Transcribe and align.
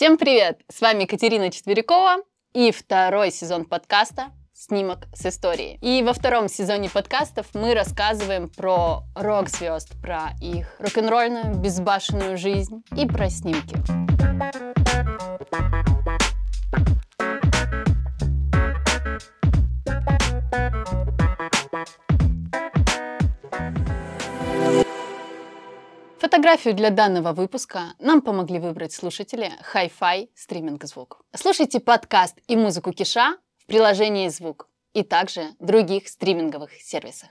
Всем 0.00 0.16
привет! 0.16 0.62
С 0.74 0.80
вами 0.80 1.04
Катерина 1.04 1.50
Четверякова 1.50 2.22
и 2.54 2.72
второй 2.72 3.30
сезон 3.30 3.66
подкаста 3.66 4.28
«Снимок 4.54 5.00
с 5.12 5.26
историей». 5.26 5.78
И 5.82 6.02
во 6.02 6.14
втором 6.14 6.48
сезоне 6.48 6.88
подкастов 6.88 7.48
мы 7.52 7.74
рассказываем 7.74 8.48
про 8.48 9.02
рок-звезд, 9.14 10.00
про 10.00 10.30
их 10.40 10.74
рок-н-ролльную, 10.78 11.54
безбашенную 11.54 12.38
жизнь 12.38 12.82
и 12.96 13.06
про 13.06 13.28
снимки. 13.28 13.76
Фотографию 26.30 26.74
для 26.74 26.90
данного 26.90 27.32
выпуска 27.32 27.94
нам 27.98 28.22
помогли 28.22 28.60
выбрать 28.60 28.92
слушатели 28.92 29.50
Hi-Fi 29.74 30.28
стриминг 30.36 30.84
звук. 30.84 31.24
Слушайте 31.34 31.80
подкаст 31.80 32.38
и 32.46 32.54
музыку 32.54 32.92
Киша 32.92 33.36
в 33.58 33.66
приложении 33.66 34.28
«Звук» 34.28 34.68
и 34.94 35.02
также 35.02 35.42
других 35.58 36.06
стриминговых 36.06 36.70
сервисах. 36.74 37.30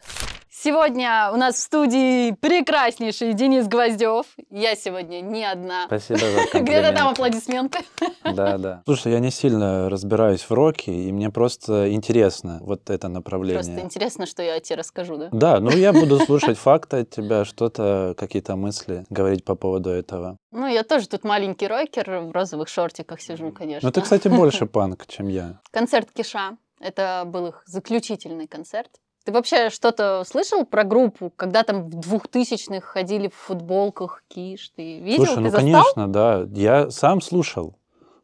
Сегодня 0.62 1.30
у 1.32 1.38
нас 1.38 1.56
в 1.56 1.60
студии 1.60 2.32
прекраснейший 2.32 3.32
Денис 3.32 3.66
Гвоздев. 3.66 4.26
Я 4.50 4.76
сегодня 4.76 5.22
не 5.22 5.46
одна. 5.46 5.86
Спасибо 5.86 6.20
за 6.20 6.60
Где-то 6.60 6.94
там 6.94 7.08
аплодисменты. 7.08 7.80
Да, 8.26 8.58
да. 8.58 8.82
Слушай, 8.84 9.14
я 9.14 9.20
не 9.20 9.32
сильно 9.32 9.90
разбираюсь 9.90 10.42
в 10.42 10.52
роке, 10.52 10.92
и 10.92 11.14
мне 11.14 11.30
просто 11.30 11.94
интересно 11.94 12.60
вот 12.62 12.90
это 12.90 13.08
направление. 13.08 13.64
Просто 13.64 13.80
интересно, 13.80 14.26
что 14.26 14.44
я 14.44 14.60
тебе 14.60 14.76
расскажу, 14.76 15.16
да? 15.16 15.30
Да, 15.32 15.60
ну 15.62 15.72
я 15.72 15.94
буду 15.94 16.20
слушать 16.26 16.58
факты 16.58 16.98
от 16.98 17.10
тебя, 17.10 17.46
что-то, 17.46 18.14
какие-то 18.18 18.58
мысли 18.58 19.06
говорить 19.10 19.46
по 19.46 19.56
поводу 19.56 19.90
этого. 19.92 20.36
Ну, 20.52 20.68
я 20.68 20.84
тоже 20.84 21.08
тут 21.08 21.24
маленький 21.24 21.68
рокер, 21.68 22.20
в 22.20 22.32
розовых 22.32 22.68
шортиках 22.68 23.22
сижу, 23.22 23.54
конечно. 23.54 23.88
Ну 23.88 23.94
ты, 23.94 24.02
кстати, 24.02 24.28
больше 24.28 24.66
панк, 24.66 25.08
чем 25.08 25.30
я. 25.30 25.62
Концерт 25.72 26.10
Киша. 26.12 26.58
Это 26.82 27.24
был 27.26 27.48
их 27.48 27.64
заключительный 27.66 28.48
концерт. 28.48 28.90
Ты 29.30 29.34
вообще 29.34 29.70
что-то 29.70 30.24
слышал 30.26 30.66
про 30.66 30.84
группу, 30.84 31.32
когда 31.36 31.62
там 31.62 31.84
в 31.84 32.00
двухтысячных 32.00 32.84
ходили 32.84 33.28
в 33.28 33.36
футболках 33.36 34.24
Киш? 34.28 34.72
Ты 34.76 34.98
видел? 35.02 35.26
Слушай, 35.26 35.36
Ты 35.36 35.42
ну 35.42 35.50
застал? 35.52 35.62
конечно, 35.72 36.08
да. 36.08 36.48
Я 36.52 36.90
сам 36.90 37.22
слушал 37.22 37.76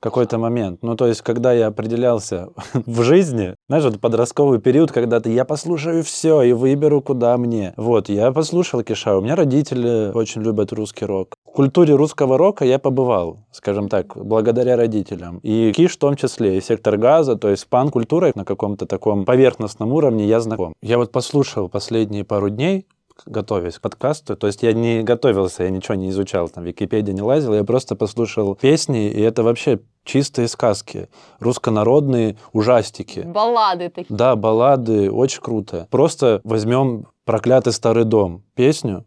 какой-то 0.06 0.38
момент. 0.38 0.84
Ну, 0.84 0.96
то 0.96 1.08
есть, 1.08 1.24
когда 1.24 1.52
я 1.52 1.68
определялся 1.68 2.50
в 2.74 3.02
жизни, 3.02 3.56
знаешь, 3.68 3.86
вот 3.86 4.00
подростковый 4.00 4.60
период, 4.60 4.92
когда 4.92 5.20
ты, 5.20 5.34
я 5.34 5.46
послушаю 5.46 6.04
все 6.04 6.44
и 6.44 6.54
выберу, 6.54 7.02
куда 7.02 7.36
мне. 7.38 7.74
Вот, 7.76 8.08
я 8.08 8.32
послушал 8.32 8.84
Киша. 8.84 9.18
У 9.18 9.22
меня 9.22 9.36
родители 9.36 10.12
очень 10.14 10.44
любят 10.44 10.72
русский 10.74 11.06
рок. 11.06 11.36
В 11.44 11.52
культуре 11.56 11.96
русского 11.96 12.38
рока 12.38 12.66
я 12.66 12.78
побывал, 12.78 13.48
скажем 13.52 13.90
так, 13.90 14.16
благодаря 14.16 14.76
родителям. 14.76 15.40
И 15.40 15.72
Киш 15.76 15.94
в 15.94 15.98
том 15.98 16.16
числе, 16.16 16.58
и 16.58 16.62
Сектор 16.62 16.98
Газа, 16.98 17.36
то 17.36 17.50
есть 17.50 17.68
пан-культурой 17.68 18.32
на 18.36 18.46
каком-то 18.46 18.86
таком 18.86 19.26
поверхностном 19.26 19.92
уровне 19.92 20.28
я 20.28 20.40
знаком. 20.40 20.76
Я 20.84 21.00
вот 21.00 21.12
послушал 21.12 21.68
последние 21.68 22.24
пару 22.24 22.50
дней, 22.50 22.86
готовясь 23.26 23.76
к 23.78 23.82
подкасту. 23.82 24.36
То 24.36 24.48
есть 24.48 24.64
я 24.64 24.74
не 24.74 25.02
готовился, 25.04 25.64
я 25.64 25.70
ничего 25.70 25.96
не 25.96 26.10
изучал, 26.10 26.50
там, 26.50 26.64
в 26.64 26.68
Википедии 26.68 27.12
не 27.12 27.22
лазил, 27.22 27.54
я 27.54 27.64
просто 27.64 27.96
послушал 27.96 28.56
песни, 28.56 29.10
и 29.10 29.22
это 29.22 29.44
вообще 29.44 29.80
чистые 30.04 30.48
сказки, 30.48 31.10
руссконародные 31.40 32.38
ужастики. 32.54 33.22
Баллады 33.22 33.90
такие. 33.90 34.16
Да, 34.16 34.36
баллады, 34.36 35.12
очень 35.12 35.42
круто. 35.42 35.88
Просто 35.90 36.42
возьмем 36.44 37.08
«Проклятый 37.26 37.74
старый 37.74 38.04
дом» 38.04 38.44
песню. 38.56 39.06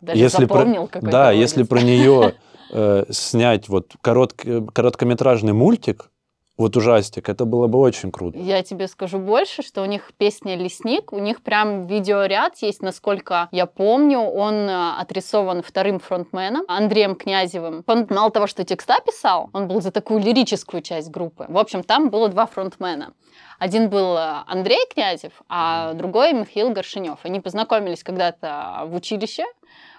Даже 0.00 0.20
если 0.20 0.46
про- 0.46 0.58
запомнил 0.58 0.86
какой 0.86 1.10
Да, 1.10 1.32
если 1.32 1.62
про 1.64 1.80
нее 1.80 2.34
э, 2.72 3.04
снять 3.10 3.68
вот 3.68 3.94
коротк- 4.02 4.70
короткометражный 4.72 5.52
мультик, 5.52 6.10
вот 6.56 6.76
ужастик, 6.76 7.28
это 7.28 7.44
было 7.44 7.66
бы 7.66 7.78
очень 7.78 8.10
круто. 8.10 8.38
Я 8.38 8.62
тебе 8.62 8.88
скажу 8.88 9.18
больше, 9.18 9.62
что 9.62 9.82
у 9.82 9.84
них 9.84 10.12
песня 10.16 10.56
«Лесник», 10.56 11.12
у 11.12 11.18
них 11.18 11.42
прям 11.42 11.86
видеоряд 11.86 12.56
есть, 12.62 12.82
насколько 12.82 13.48
я 13.52 13.66
помню, 13.66 14.20
он 14.20 14.54
э, 14.54 14.92
отрисован 14.98 15.62
вторым 15.62 16.00
фронтменом 16.00 16.64
Андреем 16.68 17.14
Князевым. 17.14 17.84
Он 17.86 18.06
мало 18.08 18.30
того, 18.30 18.46
что 18.46 18.64
текста 18.64 19.00
писал, 19.04 19.50
он 19.52 19.68
был 19.68 19.82
за 19.82 19.90
такую 19.90 20.20
лирическую 20.20 20.82
часть 20.82 21.10
группы. 21.10 21.44
В 21.48 21.58
общем, 21.58 21.82
там 21.82 22.08
было 22.08 22.28
два 22.28 22.46
фронтмена. 22.46 23.12
Один 23.58 23.90
был 23.90 24.16
э, 24.16 24.42
Андрей 24.46 24.86
Князев, 24.92 25.32
а 25.48 25.92
другой 25.92 26.32
Михаил 26.32 26.70
Горшинев. 26.70 27.18
Они 27.22 27.40
познакомились 27.40 28.02
когда-то 28.02 28.84
в 28.86 28.94
училище, 28.94 29.44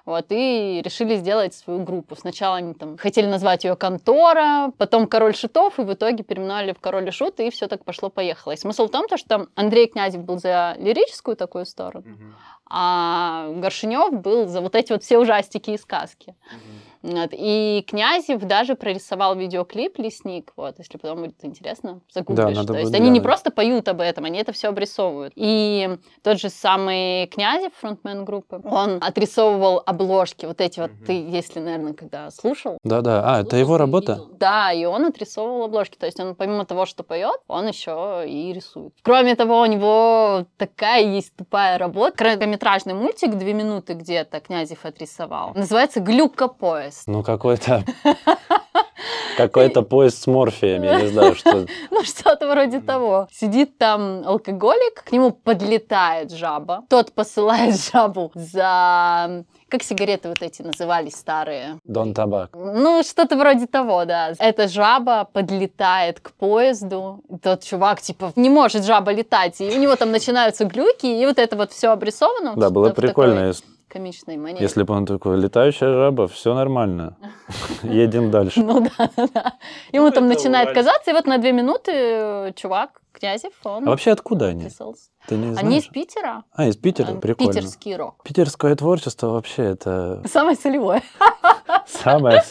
вот, 0.08 0.28
и 0.30 0.82
решили 0.84 1.18
сделать 1.18 1.54
свою 1.54 1.84
группу. 1.84 2.16
Сначала 2.16 2.56
они 2.56 2.74
там 2.74 2.98
хотели 2.98 3.28
назвать 3.28 3.66
ее 3.66 3.76
«Контора», 3.76 4.72
потом 4.78 5.06
«Король 5.06 5.36
шутов», 5.36 5.80
и 5.80 5.84
в 5.84 5.94
итоге 5.94 6.24
переименовали 6.24 6.72
в 6.72 6.80
«Король 6.80 7.10
и 7.10 7.12
шут», 7.12 7.42
и 7.42 7.50
все 7.50 7.68
так 7.68 7.84
пошло-поехало. 7.84 8.54
И 8.54 8.58
смысл 8.58 8.88
в 8.88 8.90
том, 8.90 9.08
то, 9.08 9.18
что 9.18 9.48
Андрей 9.56 9.88
Князев 9.88 10.24
был 10.24 10.40
за 10.40 10.76
лирическую 10.80 11.36
такую 11.36 11.66
сторону, 11.66 12.06
а 12.70 13.50
Горшинев 13.56 14.22
был 14.22 14.48
за 14.48 14.62
вот 14.62 14.76
эти 14.76 14.92
вот 14.92 15.04
все 15.04 15.18
ужастики 15.18 15.72
и 15.72 15.78
сказки. 15.78 16.36
Вот. 17.04 17.30
И 17.32 17.86
Князев 17.88 18.42
даже 18.42 18.76
прорисовал 18.76 19.36
видеоклип 19.36 19.98
«Лесник». 20.00 20.52
Вот, 20.58 20.76
если 20.80 20.98
потом 20.98 21.20
будет 21.22 21.36
интересно, 21.46 22.02
загуглишь. 22.12 22.56
надо 22.56 22.74
То 22.74 22.80
есть 22.80 22.92
будет 22.92 22.96
они 22.96 23.06
не 23.06 23.20
глянуть. 23.20 23.24
просто 23.24 23.52
поют 23.52 23.88
об 23.88 24.02
этом, 24.02 24.26
они 24.26 24.40
это 24.40 24.52
все 24.52 24.70
обрисовывают. 24.70 25.32
И 25.36 25.98
тот 26.24 26.40
же 26.40 26.50
самый 26.50 27.28
Князев, 27.28 27.72
фронтмен 27.80 28.26
группы, 28.26 28.60
он 28.66 28.98
отрисовывал 29.02 29.82
обложки. 29.86 30.48
Вот 30.48 30.60
эти 30.60 30.80
вот, 30.80 30.92
Мгм. 30.92 31.06
ты, 31.06 31.14
если, 31.30 31.60
наверное, 31.60 31.94
когда 31.94 32.30
слушал, 32.32 32.78
Да-да, 32.84 33.22
а, 33.24 33.42
это 33.42 33.56
его 33.58 33.78
работа? 33.78 34.24
да, 34.38 34.74
и 34.74 34.84
он 34.86 35.06
отрисовывал 35.06 35.66
обложки. 35.66 35.98
То 35.98 36.08
есть 36.08 36.20
он 36.20 36.36
помимо 36.36 36.66
того, 36.66 36.86
что 36.86 37.04
поет, 37.04 37.40
он 37.48 37.68
еще 37.68 38.26
и 38.28 38.52
рисует. 38.52 38.94
Кроме 39.04 39.36
того, 39.36 39.62
у 39.62 39.66
него 39.66 40.46
такая 40.58 41.04
есть 41.06 41.34
тупая 41.38 41.78
работа. 41.78 42.18
Короткометражный 42.58 42.94
мультик, 42.96 43.36
две 43.38 43.54
минуты 43.54 43.94
где-то 43.94 44.40
Князев 44.40 44.84
отрисовал. 44.84 45.54
Называется 45.54 46.00
«Глюкопоезд». 46.00 47.08
Ну, 47.08 47.22
какой-то... 47.24 47.84
Какой-то 49.38 49.84
поезд 49.84 50.24
с 50.24 50.28
морфием, 50.28 50.84
я 50.84 51.00
не 51.02 51.08
знаю, 51.08 51.36
что... 51.36 51.66
Ну, 51.92 52.04
что-то 52.04 52.48
вроде 52.50 52.82
того. 52.82 53.28
Сидит 53.32 53.78
там 53.78 54.24
алкоголик, 54.26 55.04
к 55.06 55.12
нему 55.12 55.32
подлетает 55.32 56.32
жаба. 56.32 56.84
Тот 56.90 57.14
посылает 57.14 57.76
жабу 57.94 58.32
за... 58.34 59.44
Как 59.70 59.84
сигареты 59.84 60.30
вот 60.30 60.42
эти 60.42 60.62
назывались 60.62 61.16
старые? 61.16 61.80
Дон 61.84 62.14
Табак. 62.14 62.52
Ну, 62.54 63.04
что-то 63.04 63.36
вроде 63.36 63.68
того, 63.68 64.06
да. 64.06 64.32
Эта 64.40 64.68
жаба 64.68 65.28
подлетает 65.32 66.20
к 66.22 66.32
поезду. 66.32 67.22
Тот 67.44 67.64
чувак, 67.64 68.02
типа, 68.02 68.32
не 68.36 68.50
может 68.50 68.86
жаба 68.86 69.12
летать. 69.12 69.60
И 69.60 69.66
у 69.70 69.78
него 69.80 69.96
там 69.98 70.12
начинаются 70.12 70.66
глюки, 70.66 71.06
и 71.06 71.26
вот 71.26 71.38
это 71.38 71.56
вот 71.58 71.72
все 71.74 71.90
обрисовано. 71.90 72.54
Да, 72.56 72.70
было 72.70 72.90
такой 72.90 73.10
прикольно, 73.10 73.48
если- 73.48 73.66
комичной 73.88 74.38
манере. 74.38 74.62
если 74.62 74.84
бы 74.84 74.94
он 74.94 75.06
такой, 75.06 75.38
летающая 75.38 75.88
жаба, 75.94 76.28
все 76.28 76.54
нормально, 76.54 77.18
едем 77.84 78.32
дальше. 78.32 78.62
Ну 78.62 78.82
да, 78.82 79.10
да. 79.34 79.54
Ему 79.92 80.12
там 80.12 80.26
это 80.26 80.36
начинает 80.36 80.74
казаться, 80.74 81.12
и 81.12 81.14
вот 81.14 81.26
на 81.26 81.38
две 81.38 81.52
минуты 81.52 81.92
э, 81.94 82.54
чувак, 82.56 83.02
Князев, 83.14 83.54
он 83.64 83.88
А 83.88 83.92
вообще 83.92 84.12
откуда 84.12 84.48
они? 84.48 84.70
Ты 85.28 85.36
не 85.36 85.48
Они 85.58 85.78
из 85.78 85.84
знаешь? 85.86 85.90
Питера. 85.90 86.44
А, 86.54 86.66
из 86.68 86.78
Питера, 86.78 87.12
Э, 87.14 87.20
прикольно. 87.20 87.52
Питерский 87.54 87.96
рок. 87.96 88.22
Питерское 88.24 88.76
творчество 88.76 89.30
вообще 89.30 89.64
это 89.64 90.22
Самое 90.28 90.56
солевое. 90.56 91.02
самое... 91.88 92.44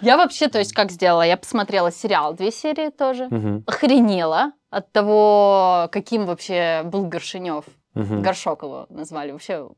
Я 0.00 0.16
вообще, 0.16 0.48
то 0.48 0.58
есть, 0.58 0.72
как 0.72 0.92
сделала? 0.92 1.22
Я 1.22 1.36
посмотрела 1.36 1.90
сериал, 1.90 2.34
две 2.34 2.52
серии 2.52 2.90
тоже. 2.90 3.26
Мгм, 3.28 3.64
Охренела 3.66 4.52
от 4.70 4.92
того, 4.92 5.88
каким 5.90 6.26
вообще 6.26 6.82
был 6.84 7.06
Горшинев. 7.06 7.64
Горшок 7.94 8.62
его 8.62 8.86
назвали. 8.90 9.32
Вообще 9.32 9.68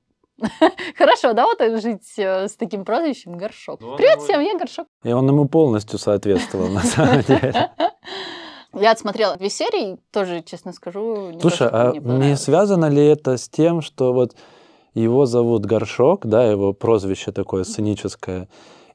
Хорошо, 0.97 1.33
да, 1.33 1.47
вот 1.47 1.61
жить 1.81 2.19
э, 2.19 2.49
с 2.49 2.57
таким 2.57 2.85
прозвищем 2.85 3.37
Горшок. 3.37 3.81
Ну, 3.81 3.97
Привет 3.97 4.17
его- 4.17 4.25
всем, 4.25 4.41
я 4.41 4.59
Горшок. 4.59 4.87
И 5.03 5.13
он 5.13 5.27
ему 5.29 5.49
полностью 5.49 5.99
соответствовал, 5.99 6.69
на 6.69 6.83
самом 6.83 7.23
деле. 7.23 7.71
Я 8.73 8.93
отсмотрела 8.93 9.37
две 9.37 9.51
серии, 9.51 9.99
тоже, 10.13 10.43
честно 10.43 10.73
скажу, 10.73 11.33
Слушай, 11.41 11.69
а 11.73 11.93
не 11.93 12.37
связано 12.37 12.89
ли 12.89 13.05
это 13.05 13.37
с 13.37 13.49
тем, 13.49 13.83
что 13.83 14.13
вот 14.13 14.37
его 14.95 15.27
зовут 15.27 15.67
Горшок, 15.67 16.25
да, 16.25 16.45
его 16.45 16.73
прозвище 16.73 17.33
такое 17.33 17.65
сценическое, 17.65 18.49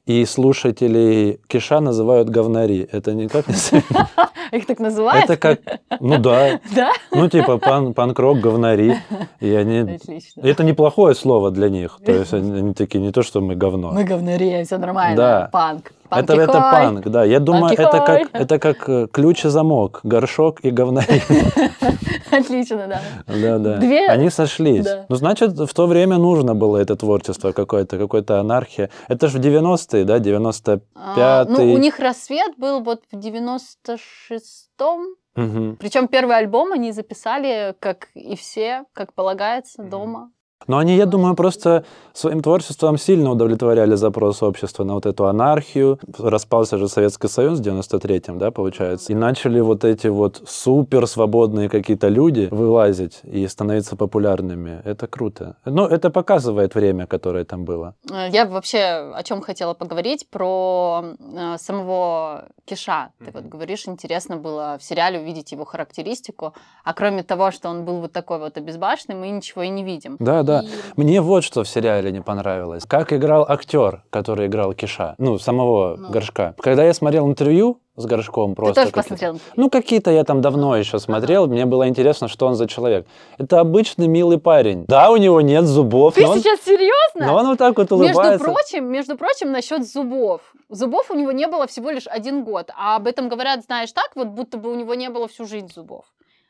и 0.06 0.24
слушателей 0.24 1.40
Киша 1.48 1.80
называют 1.80 2.30
говнари. 2.30 2.88
Это 2.90 3.12
никак 3.12 3.48
не. 3.48 3.54
Их 4.56 4.66
так 4.66 4.78
называют? 4.78 5.24
Это 5.24 5.36
как, 5.36 5.60
ну 6.00 6.18
да, 6.18 6.60
Да? 6.74 6.92
ну 7.12 7.28
типа 7.28 7.58
пан, 7.58 7.92
панк-рок, 7.92 8.38
говнари. 8.38 8.94
И 9.40 9.52
они... 9.52 9.80
Отлично. 9.96 10.40
Это 10.42 10.62
неплохое 10.62 11.16
слово 11.16 11.50
для 11.50 11.68
них. 11.68 11.98
То 12.04 12.12
есть 12.12 12.32
они, 12.32 12.56
они 12.56 12.74
такие, 12.74 13.00
не 13.00 13.10
то, 13.10 13.22
что 13.22 13.40
мы 13.40 13.56
говно. 13.56 13.90
Мы 13.90 14.04
говнари, 14.04 14.62
все 14.64 14.78
нормально. 14.78 15.16
Да. 15.16 15.48
Панк. 15.52 15.92
Это, 16.10 16.32
это 16.34 16.46
Панки-хай. 16.52 16.84
панк, 16.86 17.08
да. 17.08 17.24
Я 17.24 17.40
думаю, 17.40 17.72
это 17.72 18.00
как, 18.00 18.28
это 18.32 18.58
как 18.58 18.88
э, 18.88 19.06
ключ 19.12 19.44
и 19.44 19.48
замок, 19.48 20.00
горшок 20.02 20.60
и 20.64 20.70
говнарь. 20.70 21.22
Отлично, 22.30 22.86
да. 22.88 23.00
Да, 23.26 23.58
да. 23.58 23.76
Две- 23.78 24.08
Они 24.08 24.30
сошлись. 24.30 24.84
Да. 24.84 25.06
Ну, 25.08 25.16
значит, 25.16 25.52
в 25.58 25.72
то 25.74 25.86
время 25.86 26.18
нужно 26.18 26.54
было 26.54 26.76
это 26.78 26.96
творчество 26.96 27.52
какое-то, 27.52 27.98
какой-то 27.98 28.40
анархия. 28.40 28.90
Это 29.08 29.28
же 29.28 29.38
в 29.38 29.40
90-е, 29.42 30.04
да, 30.04 30.18
95-й. 30.18 30.80
А, 30.94 31.44
ну, 31.48 31.72
у 31.74 31.78
них 31.78 31.98
рассвет 31.98 32.52
был 32.56 32.80
вот 32.82 33.02
в 33.12 33.16
96-м. 33.16 35.14
Мгм. 35.36 35.76
Причем 35.76 36.08
первый 36.08 36.36
альбом 36.36 36.72
они 36.72 36.92
записали, 36.92 37.74
как 37.78 38.08
и 38.14 38.36
все, 38.36 38.84
как 38.94 39.12
полагается, 39.12 39.82
Мгм. 39.82 39.90
дома. 39.90 40.30
Но 40.66 40.78
они, 40.78 40.96
я 40.96 41.06
думаю, 41.06 41.34
просто 41.34 41.84
своим 42.12 42.40
творчеством 42.40 42.98
сильно 42.98 43.30
удовлетворяли 43.30 43.94
запрос 43.94 44.42
общества 44.42 44.84
на 44.84 44.94
вот 44.94 45.06
эту 45.06 45.26
анархию. 45.26 45.98
Распался 46.18 46.78
же 46.78 46.88
Советский 46.88 47.28
Союз 47.28 47.60
в 47.60 47.62
93-м, 47.62 48.38
да, 48.38 48.50
получается. 48.50 49.12
И 49.12 49.14
начали 49.14 49.60
вот 49.60 49.84
эти 49.84 50.06
вот 50.08 50.42
супер 50.46 51.06
свободные 51.06 51.68
какие-то 51.68 52.08
люди 52.08 52.48
вылазить 52.50 53.20
и 53.24 53.46
становиться 53.48 53.96
популярными. 53.96 54.80
Это 54.84 55.06
круто. 55.06 55.56
Ну, 55.64 55.84
это 55.86 56.10
показывает 56.10 56.74
время, 56.74 57.06
которое 57.06 57.44
там 57.44 57.64
было. 57.64 57.94
Э, 58.10 58.28
Я 58.30 58.46
вообще 58.46 58.78
о 59.14 59.22
чем 59.22 59.40
хотела 59.40 59.74
поговорить 59.74 60.26
про 60.30 61.04
э, 61.18 61.56
самого 61.58 62.46
Киша. 62.64 63.10
Ты 63.18 63.30
вот 63.32 63.42
Мгм. 63.42 63.50
говоришь, 63.50 63.86
интересно 63.86 64.36
было 64.36 64.76
в 64.78 64.82
сериале 64.82 65.20
увидеть 65.20 65.52
его 65.52 65.64
характеристику, 65.64 66.52
а 66.84 66.94
кроме 66.94 67.22
того, 67.22 67.50
что 67.50 67.68
он 67.68 67.84
был 67.84 68.00
вот 68.00 68.12
такой 68.12 68.38
вот 68.38 68.56
обезбашенный, 68.56 69.14
мы 69.14 69.28
ничего 69.28 69.62
и 69.62 69.68
не 69.68 69.84
видим. 69.84 70.16
Да, 70.18 70.42
да. 70.42 70.55
И- 70.64 70.68
Мне 71.00 71.20
вот 71.20 71.44
что 71.44 71.62
в 71.64 71.68
сериале 71.68 72.10
не 72.12 72.20
понравилось. 72.20 72.84
Как 72.86 73.12
играл 73.12 73.44
актер, 73.48 74.02
который 74.10 74.46
играл 74.46 74.72
Киша, 74.74 75.14
ну, 75.18 75.38
самого 75.38 75.96
Ну. 75.96 76.08
Горшка. 76.10 76.54
Когда 76.58 76.84
я 76.84 76.94
смотрел 76.94 77.26
интервью 77.26 77.78
с 77.96 78.04
Горшком, 78.04 78.50
Ты 78.50 78.56
просто... 78.56 78.74
тоже 78.74 78.92
какие-то- 78.92 79.08
посмотрел? 79.08 79.40
Ну, 79.56 79.70
какие-то 79.70 80.10
я 80.10 80.24
там 80.24 80.40
давно 80.42 80.76
еще 80.76 80.98
смотрел, 80.98 81.46
мне 81.46 81.64
было 81.64 81.88
интересно, 81.88 82.28
что 82.28 82.46
он 82.46 82.54
за 82.54 82.66
человек. 82.68 83.06
Это 83.38 83.58
обычный 83.60 84.06
милый 84.06 84.38
парень. 84.38 84.84
Да, 84.86 85.10
у 85.10 85.16
него 85.16 85.40
нет 85.40 85.64
зубов, 85.64 86.14
Ты 86.14 86.26
он, 86.26 86.38
сейчас 86.40 86.60
серьезно? 86.60 87.26
но 87.32 87.36
он 87.36 87.46
вот 87.46 87.58
так 87.58 87.76
вот 87.78 87.90
Между 87.90 88.04
улыбается. 88.04 88.44
прочим, 88.44 88.86
между 88.86 89.16
прочим, 89.16 89.50
насчет 89.50 89.86
зубов. 89.88 90.40
Зубов 90.68 91.10
у 91.10 91.14
него 91.14 91.32
не 91.32 91.46
было 91.46 91.66
всего 91.66 91.90
лишь 91.90 92.06
один 92.06 92.44
год, 92.44 92.70
а 92.76 92.96
об 92.96 93.06
этом 93.06 93.28
говорят, 93.30 93.64
знаешь, 93.64 93.92
так, 93.92 94.10
вот 94.14 94.28
будто 94.28 94.58
бы 94.58 94.70
у 94.70 94.74
него 94.74 94.94
не 94.94 95.08
было 95.08 95.26
всю 95.28 95.46
жизнь 95.46 95.70
зубов. 95.74 96.04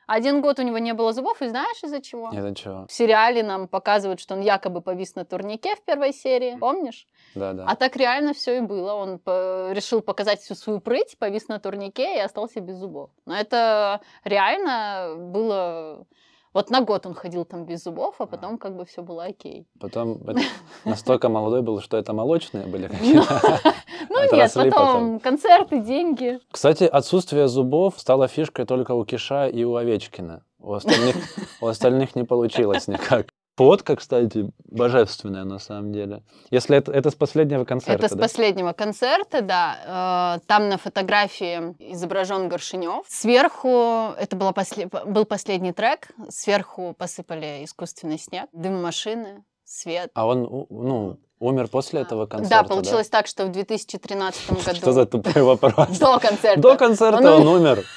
Один 0.06 0.40
год 0.40 0.58
у 0.58 0.62
него 0.62 0.78
не 0.78 0.94
было 0.94 1.12
зубов, 1.12 1.42
и 1.42 1.48
знаешь 1.48 1.82
из-за 1.82 2.00
чего? 2.00 2.30
Это 2.32 2.54
чего? 2.54 2.86
В 2.88 2.92
сериале 2.92 3.42
нам 3.42 3.66
показывают, 3.66 4.20
что 4.20 4.34
он 4.34 4.40
якобы 4.40 4.80
повис 4.80 5.14
на 5.16 5.24
турнике 5.24 5.74
в 5.74 5.82
первой 5.82 6.12
серии, 6.12 6.56
помнишь? 6.56 7.06
Да, 7.34 7.52
да. 7.52 7.64
А 7.68 7.74
так 7.74 7.96
реально 7.96 8.32
все 8.32 8.58
и 8.58 8.60
было. 8.60 8.94
Он 8.94 9.18
по- 9.18 9.72
решил 9.72 10.00
показать 10.02 10.40
всю 10.40 10.54
свою 10.54 10.80
прыть, 10.80 11.18
повис 11.18 11.48
на 11.48 11.58
турнике 11.58 12.16
и 12.16 12.20
остался 12.20 12.60
без 12.60 12.76
зубов. 12.76 13.10
Но 13.26 13.34
это 13.36 14.00
реально 14.24 15.14
было... 15.18 16.06
Вот 16.52 16.70
на 16.70 16.80
год 16.80 17.04
он 17.04 17.12
ходил 17.12 17.44
там 17.44 17.66
без 17.66 17.82
зубов, 17.82 18.14
а 18.18 18.24
потом 18.26 18.56
как 18.56 18.76
бы 18.76 18.86
все 18.86 19.02
было 19.02 19.24
окей. 19.24 19.66
Потом 19.78 20.20
настолько 20.86 21.28
молодой 21.28 21.60
был, 21.60 21.80
что 21.82 21.98
это 21.98 22.14
молочные 22.14 22.64
были 22.66 22.86
Ну, 22.86 22.92
какие-то. 23.22 23.74
Ну 24.08 24.36
нет, 24.36 24.52
потом 24.54 24.70
потом. 24.72 25.20
концерты, 25.20 25.80
деньги. 25.80 26.38
Кстати, 26.50 26.84
отсутствие 26.84 27.48
зубов 27.48 27.94
стало 27.98 28.28
фишкой 28.28 28.64
только 28.66 28.92
у 28.92 29.04
Киша 29.04 29.46
и 29.46 29.64
у 29.64 29.76
Овечкина. 29.76 30.42
У 30.58 30.72
остальных, 30.72 31.16
у 31.60 31.66
остальных 31.66 32.16
не 32.16 32.24
получилось 32.24 32.88
никак. 32.88 33.26
Фотка, 33.56 33.96
кстати, 33.96 34.50
божественная 34.70 35.44
на 35.44 35.58
самом 35.58 35.90
деле. 35.90 36.22
Если 36.50 36.76
это, 36.76 36.92
это 36.92 37.10
с 37.10 37.14
последнего 37.14 37.64
концерта, 37.64 38.04
Это 38.04 38.14
с 38.14 38.16
да? 38.16 38.22
последнего 38.22 38.72
концерта, 38.74 39.40
да. 39.40 40.36
Э, 40.36 40.46
Там 40.46 40.68
на 40.68 40.76
фотографии 40.76 41.74
изображен 41.78 42.50
Горшинев. 42.50 43.06
Сверху, 43.08 44.12
это 44.18 44.36
была 44.36 44.52
после- 44.52 44.88
был 45.06 45.24
последний 45.24 45.72
трек, 45.72 46.08
сверху 46.28 46.94
посыпали 46.98 47.64
искусственный 47.64 48.18
снег, 48.18 48.48
дым 48.52 48.82
машины, 48.82 49.42
свет. 49.64 50.10
А 50.12 50.26
он, 50.26 50.66
ну, 50.68 51.16
умер 51.38 51.68
после 51.68 52.00
этого 52.02 52.26
концерта, 52.26 52.62
Да, 52.62 52.68
получилось 52.68 53.08
так, 53.08 53.26
что 53.26 53.46
в 53.46 53.52
2013 53.52 54.50
году... 54.64 54.76
Что 54.76 54.92
за 54.92 55.06
тупой 55.06 55.42
вопрос? 55.42 55.88
До 55.98 56.18
концерта. 56.18 56.60
До 56.60 56.76
концерта 56.76 57.34
Он 57.36 57.46
он 57.46 57.48
умер. 57.60 57.84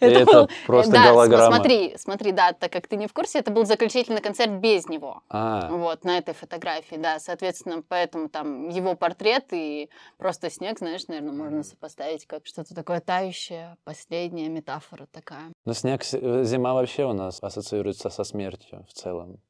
Это 0.00 0.20
это 0.20 0.32
был- 0.32 0.48
просто 0.66 0.92
да, 0.92 1.04
голограмма. 1.10 1.56
смотри, 1.56 1.94
смотри, 1.98 2.30
да, 2.32 2.52
так 2.52 2.72
как 2.72 2.86
ты 2.86 2.96
не 2.96 3.08
в 3.08 3.12
курсе, 3.12 3.40
это 3.40 3.50
был 3.50 3.64
заключительный 3.66 4.20
концерт 4.20 4.52
без 4.52 4.86
него. 4.88 5.22
А, 5.28 5.68
Вот, 5.70 6.04
на 6.04 6.18
этой 6.18 6.32
фотографии, 6.34 6.94
да. 6.94 7.18
Соответственно, 7.18 7.82
поэтому 7.86 8.28
там 8.28 8.68
его 8.68 8.94
портрет 8.94 9.46
и 9.52 9.90
просто 10.16 10.48
снег, 10.50 10.78
знаешь, 10.78 11.08
наверное, 11.08 11.32
можно 11.32 11.64
сопоставить 11.64 12.24
как 12.26 12.46
что-то 12.46 12.72
такое 12.74 13.00
тающее, 13.00 13.76
последняя 13.84 14.48
метафора 14.48 15.06
такая. 15.10 15.50
ну 15.64 15.72
снег, 15.74 16.02
э, 16.12 16.44
зима 16.44 16.74
вообще 16.74 17.04
у 17.04 17.12
нас 17.12 17.38
ассоциируется 17.42 18.10
со 18.10 18.22
смертью 18.22 18.86
в 18.88 18.92
целом. 18.92 19.40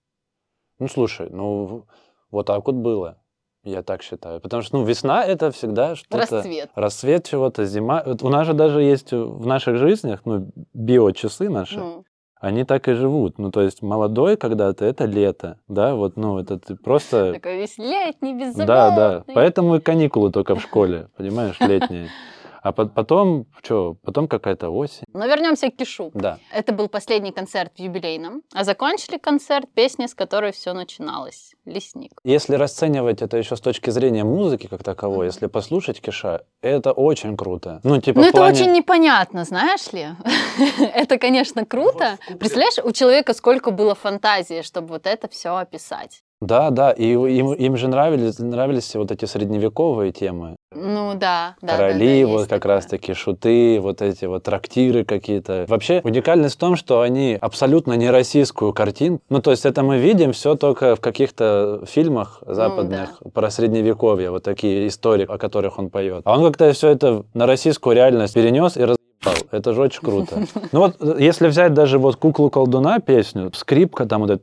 Ну, 0.78 0.88
слушай, 0.88 1.28
ну, 1.30 1.84
вот 2.30 2.46
так 2.46 2.66
вот 2.66 2.76
было. 2.76 3.18
Я 3.64 3.82
так 3.82 4.02
считаю. 4.02 4.40
Потому 4.40 4.62
что, 4.62 4.78
ну, 4.78 4.84
весна— 4.84 5.24
это 5.26 5.50
всегда 5.50 5.94
что-то... 5.94 6.18
Расцвет. 6.18 6.70
Рассвет 6.74 7.26
чего-то, 7.28 7.64
зима. 7.64 8.02
Вот 8.06 8.22
у 8.22 8.28
нас 8.28 8.46
же 8.46 8.54
даже 8.54 8.82
есть 8.82 9.12
в 9.12 9.46
наших 9.46 9.78
жизнях, 9.78 10.20
ну, 10.24 10.50
биочасы 10.72 11.50
наши, 11.50 11.78
Ну, 11.78 12.04
они 12.40 12.64
так 12.64 12.88
и 12.88 12.94
живут. 12.94 13.38
Ну, 13.38 13.50
то 13.50 13.60
есть 13.60 13.82
молодой 13.82 14.36
когда-то— 14.36 14.84
это 14.86 15.04
лето, 15.04 15.58
да, 15.66 15.94
вот, 15.96 16.16
ну, 16.16 16.38
это 16.38 16.58
ты 16.58 16.76
просто... 16.76 17.32
такой 17.34 17.58
весь 17.58 17.76
летний, 17.78 18.32
беззаботный. 18.32 18.66
Да, 18.66 18.90
да. 18.94 19.24
Поэтому 19.34 19.76
и 19.76 19.80
каникулы 19.80 20.30
только 20.30 20.54
в 20.54 20.60
школе, 20.60 21.08
понимаешь, 21.16 21.58
летние. 21.60 22.08
А 22.62 22.72
по- 22.72 22.86
потом, 22.86 23.46
что, 23.62 23.96
потом 24.04 24.28
какая-то 24.28 24.68
осень. 24.70 25.04
Но 25.12 25.26
вернемся 25.26 25.70
к 25.70 25.76
Кишу. 25.76 26.10
Да. 26.14 26.38
Это 26.52 26.72
был 26.72 26.88
последний 26.88 27.32
концерт 27.32 27.72
в 27.76 27.80
юбилейном, 27.80 28.42
а 28.54 28.64
закончили 28.64 29.18
концерт 29.18 29.66
песней, 29.74 30.08
с 30.08 30.14
которой 30.14 30.52
все 30.52 30.72
начиналось. 30.72 31.54
Лесник. 31.64 32.12
Если 32.24 32.54
расценивать 32.54 33.22
это 33.22 33.36
еще 33.36 33.54
с 33.56 33.60
точки 33.60 33.90
зрения 33.90 34.24
музыки 34.24 34.66
как 34.68 34.82
таковой, 34.82 35.18
Мгм. 35.18 35.26
если 35.26 35.46
послушать 35.46 36.00
Киша, 36.00 36.44
это 36.62 36.92
очень 36.92 37.36
круто. 37.36 37.80
Ну, 37.84 38.00
типа 38.00 38.20
Ну, 38.20 38.24
в 38.26 38.28
это 38.28 38.38
плане- 38.38 38.52
очень 38.62 38.72
непонятно, 38.72 39.44
знаешь 39.44 39.92
ли? 39.92 40.08
это, 40.94 41.18
конечно, 41.18 41.64
круто. 41.66 42.18
Представляешь, 42.38 42.78
у 42.82 42.92
человека 42.92 43.34
сколько 43.34 43.70
было 43.70 43.94
фантазии, 43.94 44.62
чтобы 44.62 44.88
вот 44.88 45.06
это 45.06 45.28
все 45.28 45.56
описать. 45.56 46.22
Да, 46.40 46.70
да, 46.70 46.92
и 46.92 47.12
им, 47.12 47.52
им 47.52 47.76
же 47.76 47.88
нравились, 47.88 48.38
нравились 48.38 48.94
вот 48.94 49.10
эти 49.10 49.24
средневековые 49.24 50.12
темы. 50.12 50.54
Ну 50.72 51.14
да, 51.14 51.56
да. 51.60 51.68
да, 51.68 51.76
Короли, 51.76 52.22
да, 52.22 52.28
вот 52.28 52.38
есть 52.38 52.50
как 52.50 52.62
такое. 52.62 52.76
раз-таки 52.76 53.12
шуты, 53.14 53.80
вот 53.80 54.02
эти 54.02 54.26
вот 54.26 54.44
трактиры 54.44 55.04
какие-то. 55.04 55.64
Вообще 55.66 56.00
уникальность 56.04 56.54
в 56.54 56.58
том, 56.58 56.76
что 56.76 57.00
они 57.00 57.36
абсолютно 57.40 57.94
не 57.94 58.10
российскую 58.10 58.72
картинку. 58.72 59.22
Ну, 59.30 59.42
то 59.42 59.50
есть 59.50 59.66
это 59.66 59.82
мы 59.82 59.98
видим 59.98 60.32
все 60.32 60.54
только 60.54 60.94
в 60.94 61.00
каких-то 61.00 61.82
фильмах 61.86 62.42
западных 62.46 63.20
про 63.32 63.50
средневековье, 63.50 64.30
вот 64.30 64.44
такие 64.44 64.86
истории, 64.86 65.26
о 65.28 65.38
которых 65.38 65.78
он 65.78 65.90
поет. 65.90 66.22
А 66.24 66.38
он 66.38 66.44
как-то 66.44 66.72
все 66.72 66.90
это 66.90 67.24
на 67.34 67.46
российскую 67.46 67.96
реальность 67.96 68.34
перенес 68.34 68.76
и 68.76 68.82
разъебал. 68.82 69.48
Это 69.50 69.72
же 69.72 69.82
очень 69.82 70.02
круто. 70.02 70.44
Ну 70.72 70.80
вот, 70.80 70.96
э, 71.00 71.16
если 71.18 71.48
взять 71.48 71.74
даже 71.74 71.98
вот 71.98 72.16
«Куклу 72.16 72.50
колдуна» 72.50 73.00
песню, 73.00 73.50
скрипка 73.54 74.06
там 74.06 74.20
вот 74.20 74.30
это... 74.30 74.42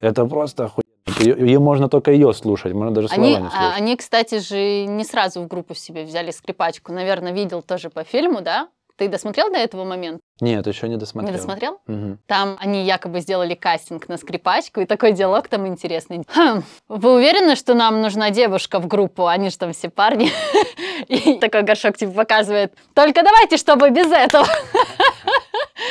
Это 0.00 0.24
просто 0.24 0.64
охуенно. 0.64 0.84
Ее 1.18 1.58
можно 1.58 1.88
только 1.88 2.12
ее 2.12 2.32
слушать, 2.32 2.72
можно 2.72 2.94
даже 2.94 3.08
слова 3.08 3.22
Они, 3.22 3.36
не 3.36 3.46
а, 3.46 3.50
слушать. 3.50 3.76
они, 3.76 3.96
кстати 3.96 4.38
же, 4.38 4.86
не 4.86 5.04
сразу 5.04 5.42
в 5.42 5.48
группу 5.48 5.74
себе 5.74 6.04
взяли 6.04 6.30
скрипачку. 6.30 6.92
Наверное, 6.92 7.32
видел 7.32 7.62
тоже 7.62 7.90
по 7.90 8.04
фильму, 8.04 8.40
да? 8.40 8.68
Ты 8.96 9.08
досмотрел 9.08 9.50
до 9.50 9.56
этого 9.56 9.84
момента? 9.84 10.20
Нет, 10.42 10.66
еще 10.66 10.86
не 10.86 10.98
досмотрел. 10.98 11.32
Не 11.32 11.38
досмотрел? 11.38 11.78
Мгм. 11.86 12.18
Там 12.26 12.56
они 12.60 12.84
якобы 12.84 13.20
сделали 13.20 13.54
кастинг 13.54 14.08
на 14.08 14.18
скрипачку, 14.18 14.80
и 14.80 14.84
такой 14.86 15.12
диалог 15.12 15.48
там 15.48 15.66
интересный. 15.66 16.22
«Хм, 16.28 16.62
вы 16.88 17.14
уверены, 17.14 17.56
что 17.56 17.72
нам 17.72 18.02
нужна 18.02 18.28
девушка 18.30 18.78
в 18.78 18.86
группу? 18.86 19.26
Они 19.26 19.48
же 19.48 19.56
там 19.56 19.72
все 19.72 19.88
парни. 19.88 20.30
И 21.08 21.38
такой 21.38 21.62
горшок 21.62 21.96
типа 21.96 22.12
показывает, 22.12 22.74
только 22.94 23.22
давайте, 23.22 23.56
чтобы 23.56 23.88
без 23.90 24.12
этого. 24.12 24.46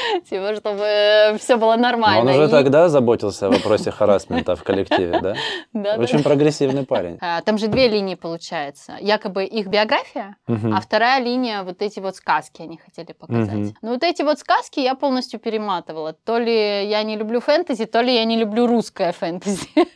Типа, 0.29 0.55
чтобы 0.55 1.37
все 1.39 1.57
было 1.57 1.75
Но 1.75 1.81
нормально. 1.83 2.21
он 2.21 2.27
уже 2.29 2.45
И- 2.45 2.51
тогда 2.51 2.89
заботился 2.89 3.47
о 3.47 3.51
вопросе 3.51 3.91
харасмента 3.91 4.55
в 4.55 4.63
коллективе, 4.63 5.19
да? 5.21 5.35
Да, 5.73 5.95
Очень 5.95 6.23
прогрессивный 6.23 6.85
парень. 6.85 7.17
А, 7.21 7.41
Там 7.41 7.57
же 7.57 7.67
две 7.67 7.87
линии 7.87 8.15
получается. 8.15 8.93
Якобы 8.99 9.45
их 9.45 9.67
биография, 9.67 10.35
а 10.47 10.81
вторая 10.81 11.21
линия 11.21 11.63
вот 11.63 11.81
эти 11.81 11.99
вот 11.99 12.15
сказки 12.15 12.61
они 12.61 12.77
хотели 12.77 13.13
показать. 13.13 13.73
Но 13.81 13.91
вот 13.91 14.03
эти 14.03 14.21
вот 14.23 14.39
сказки 14.39 14.79
я 14.79 14.95
полностью 14.95 15.39
перематывала. 15.39 16.13
То 16.13 16.37
ли 16.37 16.85
я 16.87 17.03
не 17.03 17.15
люблю 17.17 17.39
фэнтези, 17.39 17.85
то 17.85 18.01
ли 18.01 18.13
я 18.15 18.25
не 18.25 18.37
люблю 18.37 18.67
русское 18.67 19.11
фэнтези. 19.11 19.67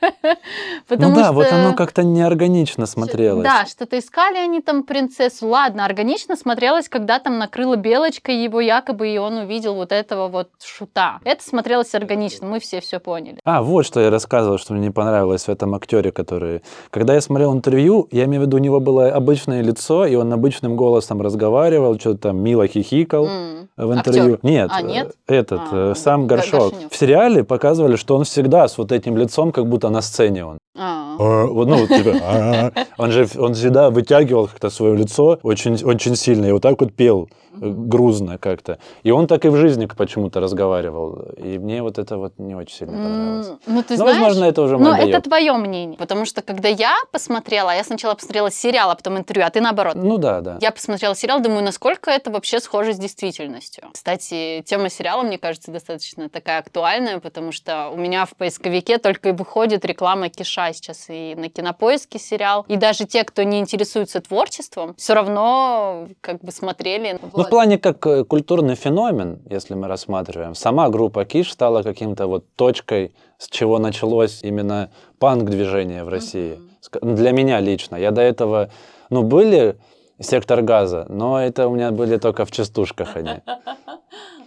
Ну 0.90 1.16
да, 1.16 1.32
вот 1.32 1.52
оно 1.52 1.74
как-то 1.74 2.04
неорганично 2.04 2.86
смотрелось. 2.86 3.44
Да, 3.44 3.66
что-то 3.66 3.98
искали 4.00 4.38
они 4.38 4.62
там 4.62 4.84
принцессу. 4.84 5.48
Ладно, 5.48 5.86
органично 5.86 6.36
смотрелось, 6.36 6.88
когда 6.90 7.20
там 7.20 7.38
накрыла 7.38 7.76
белочка 7.76 8.32
его 8.32 8.62
якобы, 8.62 9.10
и 9.10 9.18
он 9.18 9.38
увидел 9.38 9.76
вот 9.76 9.92
этого 10.04 10.28
вот 10.28 10.50
шута. 10.64 11.20
Это 11.24 11.44
смотрелось 11.44 11.96
органично, 11.96 12.46
мы 12.48 12.60
все 12.60 12.82
все 12.82 13.00
поняли. 13.00 13.40
А, 13.46 13.62
вот 13.64 13.86
что 13.86 14.00
я 14.02 14.10
рассказывал, 14.10 14.58
что 14.58 14.74
мне 14.74 14.88
не 14.88 14.92
понравилось 14.92 15.46
в 15.46 15.50
этом 15.50 15.74
актере, 15.76 16.12
который... 16.12 16.62
Когда 16.90 17.14
я 17.14 17.22
смотрел 17.22 17.54
интервью, 17.54 18.08
я 18.12 18.26
имею 18.26 18.44
в 18.44 18.46
виду, 18.46 18.58
у 18.58 18.60
него 18.60 18.80
было 18.80 19.08
обычное 19.10 19.62
лицо, 19.62 20.06
и 20.06 20.16
он 20.16 20.32
обычным 20.34 20.76
голосом 20.76 21.22
разговаривал, 21.22 22.00
что-то 22.00 22.20
там 22.30 22.38
мило 22.38 22.68
хихикал 22.68 23.26
М. 23.28 23.70
в 23.78 23.94
интервью. 23.94 24.34
Актер? 24.36 24.50
Нет, 24.50 24.70
А, 24.74 24.82
нет? 24.82 25.16
э, 25.28 25.36
этот, 25.36 25.62
А, 25.72 25.92
э, 25.92 25.96
сам 25.96 26.28
Г- 26.28 26.36
Горшок. 26.36 26.72
Горшенев. 26.72 26.92
В 26.92 26.96
сериале 26.96 27.44
показывали, 27.44 27.96
что 27.96 28.16
он 28.18 28.24
всегда 28.26 28.68
с 28.68 28.78
вот 28.78 28.92
этим 28.92 29.18
лицом, 29.18 29.52
как 29.52 29.68
будто 29.68 29.90
на 29.90 30.02
сцене 30.02 30.46
он. 30.46 30.58
А. 30.76 31.16
А, 31.20 31.46
вот, 31.46 31.68
ну, 31.68 31.78
вот 31.78 31.88
типа, 31.90 32.12
а. 32.24 32.72
он 32.98 33.12
же 33.12 33.28
он 33.38 33.54
всегда 33.54 33.90
вытягивал 33.90 34.48
как-то 34.48 34.70
свое 34.70 34.96
лицо 34.96 35.40
очень, 35.44 35.76
очень 35.84 36.16
сильно, 36.16 36.48
и 36.48 36.52
вот 36.52 36.62
так 36.64 36.80
вот 36.82 36.94
пел 36.94 37.30
грузно 37.54 38.38
как-то. 38.38 38.80
И 39.04 39.12
он 39.12 39.28
так 39.28 39.46
и 39.46 39.50
в 39.50 39.56
жизни 39.56 39.86
почему-то 39.86 40.40
разговаривал. 40.40 41.22
И 41.38 41.58
мне 41.58 41.82
вот 41.82 41.98
это 41.98 42.18
вот 42.18 42.34
не 42.38 42.56
очень 42.56 42.76
сильно 42.76 42.94
понравилось. 42.94 43.48
Ну, 43.66 43.84
ты 43.84 43.98
Ну, 43.98 43.98
знаешь, 43.98 44.18
возможно, 44.18 44.46
это 44.46 44.62
уже 44.62 44.78
но 44.78 44.92
мой 44.92 45.10
это 45.10 45.22
твое 45.22 45.54
мнение. 45.54 45.98
Потому 45.98 46.26
что, 46.26 46.42
когда 46.42 46.70
я 46.70 46.96
посмотрела, 47.12 47.72
я 47.72 47.84
сначала 47.84 48.16
посмотрела 48.16 48.52
сериал, 48.52 48.92
а 48.92 48.96
потом 48.96 49.18
интервью, 49.18 49.46
а 49.46 49.50
ты 49.50 49.62
наоборот. 49.62 49.96
Ну 49.96 50.18
да, 50.18 50.42
да. 50.42 50.58
Я 50.62 50.72
посмотрела 50.72 51.16
сериал, 51.16 51.42
думаю, 51.42 51.64
насколько 51.64 52.12
это 52.12 52.32
вообще 52.32 52.60
схоже 52.60 52.94
с 52.94 52.98
действительностью. 52.98 53.86
Кстати, 53.94 54.64
тема 54.66 54.90
сериала, 54.90 55.24
мне 55.24 55.38
кажется, 55.38 55.72
достаточно 55.72 56.30
такая 56.30 56.60
актуальная, 56.60 57.20
потому 57.20 57.52
что 57.52 57.90
у 57.90 57.98
меня 57.98 58.26
в 58.26 58.36
поисковике 58.36 58.98
только 58.98 59.30
и 59.30 59.32
выходит 59.32 59.86
реклама 59.86 60.30
Киша 60.30 60.74
сейчас 60.74 61.06
и 61.10 61.36
на 61.36 61.50
Кинопоиске 61.50 62.20
сериал. 62.20 62.66
И 62.68 62.78
даже 62.78 63.06
те, 63.06 63.24
кто 63.24 63.44
не 63.44 63.60
интересуется 63.60 64.22
творчеством, 64.22 64.96
все 64.96 65.14
равно 65.14 66.08
как 66.22 66.42
бы 66.42 66.52
смотрели. 66.52 67.20
Ну, 67.22 67.43
в 67.44 67.50
плане 67.50 67.78
как 67.78 68.06
э, 68.08 68.24
культурный 68.24 68.76
феномен, 68.76 69.42
если 69.50 69.76
мы 69.76 69.88
рассматриваем, 69.88 70.56
сама 70.56 70.90
группа 70.90 71.26
Киш 71.26 71.52
стала 71.52 71.84
каким-то 71.84 72.28
вот 72.28 72.46
точкой, 72.56 73.14
с 73.38 73.48
чего 73.48 73.80
началось 73.80 74.42
именно 74.44 74.90
панк-движение 75.20 76.04
в 76.04 76.10
России. 76.10 76.60
Ну, 77.02 77.16
Для 77.16 77.32
меня 77.32 77.60
лично. 77.60 77.96
Я 77.96 78.12
до 78.12 78.22
этого, 78.22 78.70
ну, 79.10 79.24
были 79.24 79.78
сектор 80.20 80.62
газа, 80.62 81.06
но 81.10 81.42
это 81.42 81.68
у 81.68 81.76
меня 81.76 81.92
были 81.92 82.18
только 82.18 82.46
в 82.46 82.52
частушках 82.52 83.16
они. 83.16 83.42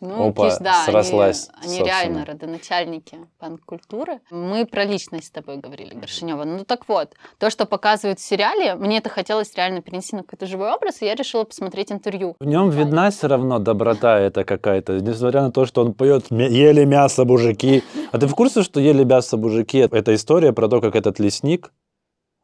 Ну, 0.00 0.28
Опа, 0.28 0.48
Киш, 0.48 0.58
да, 0.60 0.84
срослась, 0.86 1.48
они, 1.62 1.76
они 1.76 1.84
реально 1.84 2.24
родоначальники 2.24 3.18
панк-культуры. 3.38 4.20
Мы 4.30 4.64
про 4.64 4.84
личность 4.84 5.26
с 5.26 5.30
тобой 5.30 5.58
говорили, 5.58 5.94
Горшинева. 5.94 6.44
Ну 6.44 6.64
так 6.64 6.88
вот, 6.88 7.12
то, 7.38 7.50
что 7.50 7.66
показывают 7.66 8.18
в 8.18 8.22
сериале, 8.22 8.74
мне 8.76 8.98
это 8.98 9.08
хотелось 9.10 9.54
реально 9.54 9.82
перенести 9.82 10.16
на 10.16 10.22
какой-то 10.22 10.46
живой 10.46 10.72
образ, 10.72 11.02
и 11.02 11.06
я 11.06 11.14
решила 11.14 11.44
посмотреть 11.44 11.92
интервью. 11.92 12.34
В 12.40 12.44
нем 12.46 12.70
видна 12.70 13.10
все 13.10 13.26
равно 13.28 13.58
доброта 13.58 14.18
это 14.18 14.44
какая-то, 14.44 15.00
несмотря 15.00 15.42
на 15.42 15.52
то, 15.52 15.66
что 15.66 15.82
он 15.82 15.92
поет 15.92 16.30
«Ме- 16.30 16.48
«Ели 16.50 16.84
мясо, 16.84 17.24
мужики». 17.24 17.82
А 18.12 18.18
ты 18.18 18.26
в 18.26 18.34
курсе, 18.34 18.62
что 18.62 18.80
«Ели 18.80 19.04
мясо, 19.04 19.36
мужики»— 19.36 19.78
это 19.90 20.14
история 20.14 20.52
про 20.52 20.68
то, 20.68 20.80
как 20.80 20.96
этот 20.96 21.18
лесник, 21.18 21.72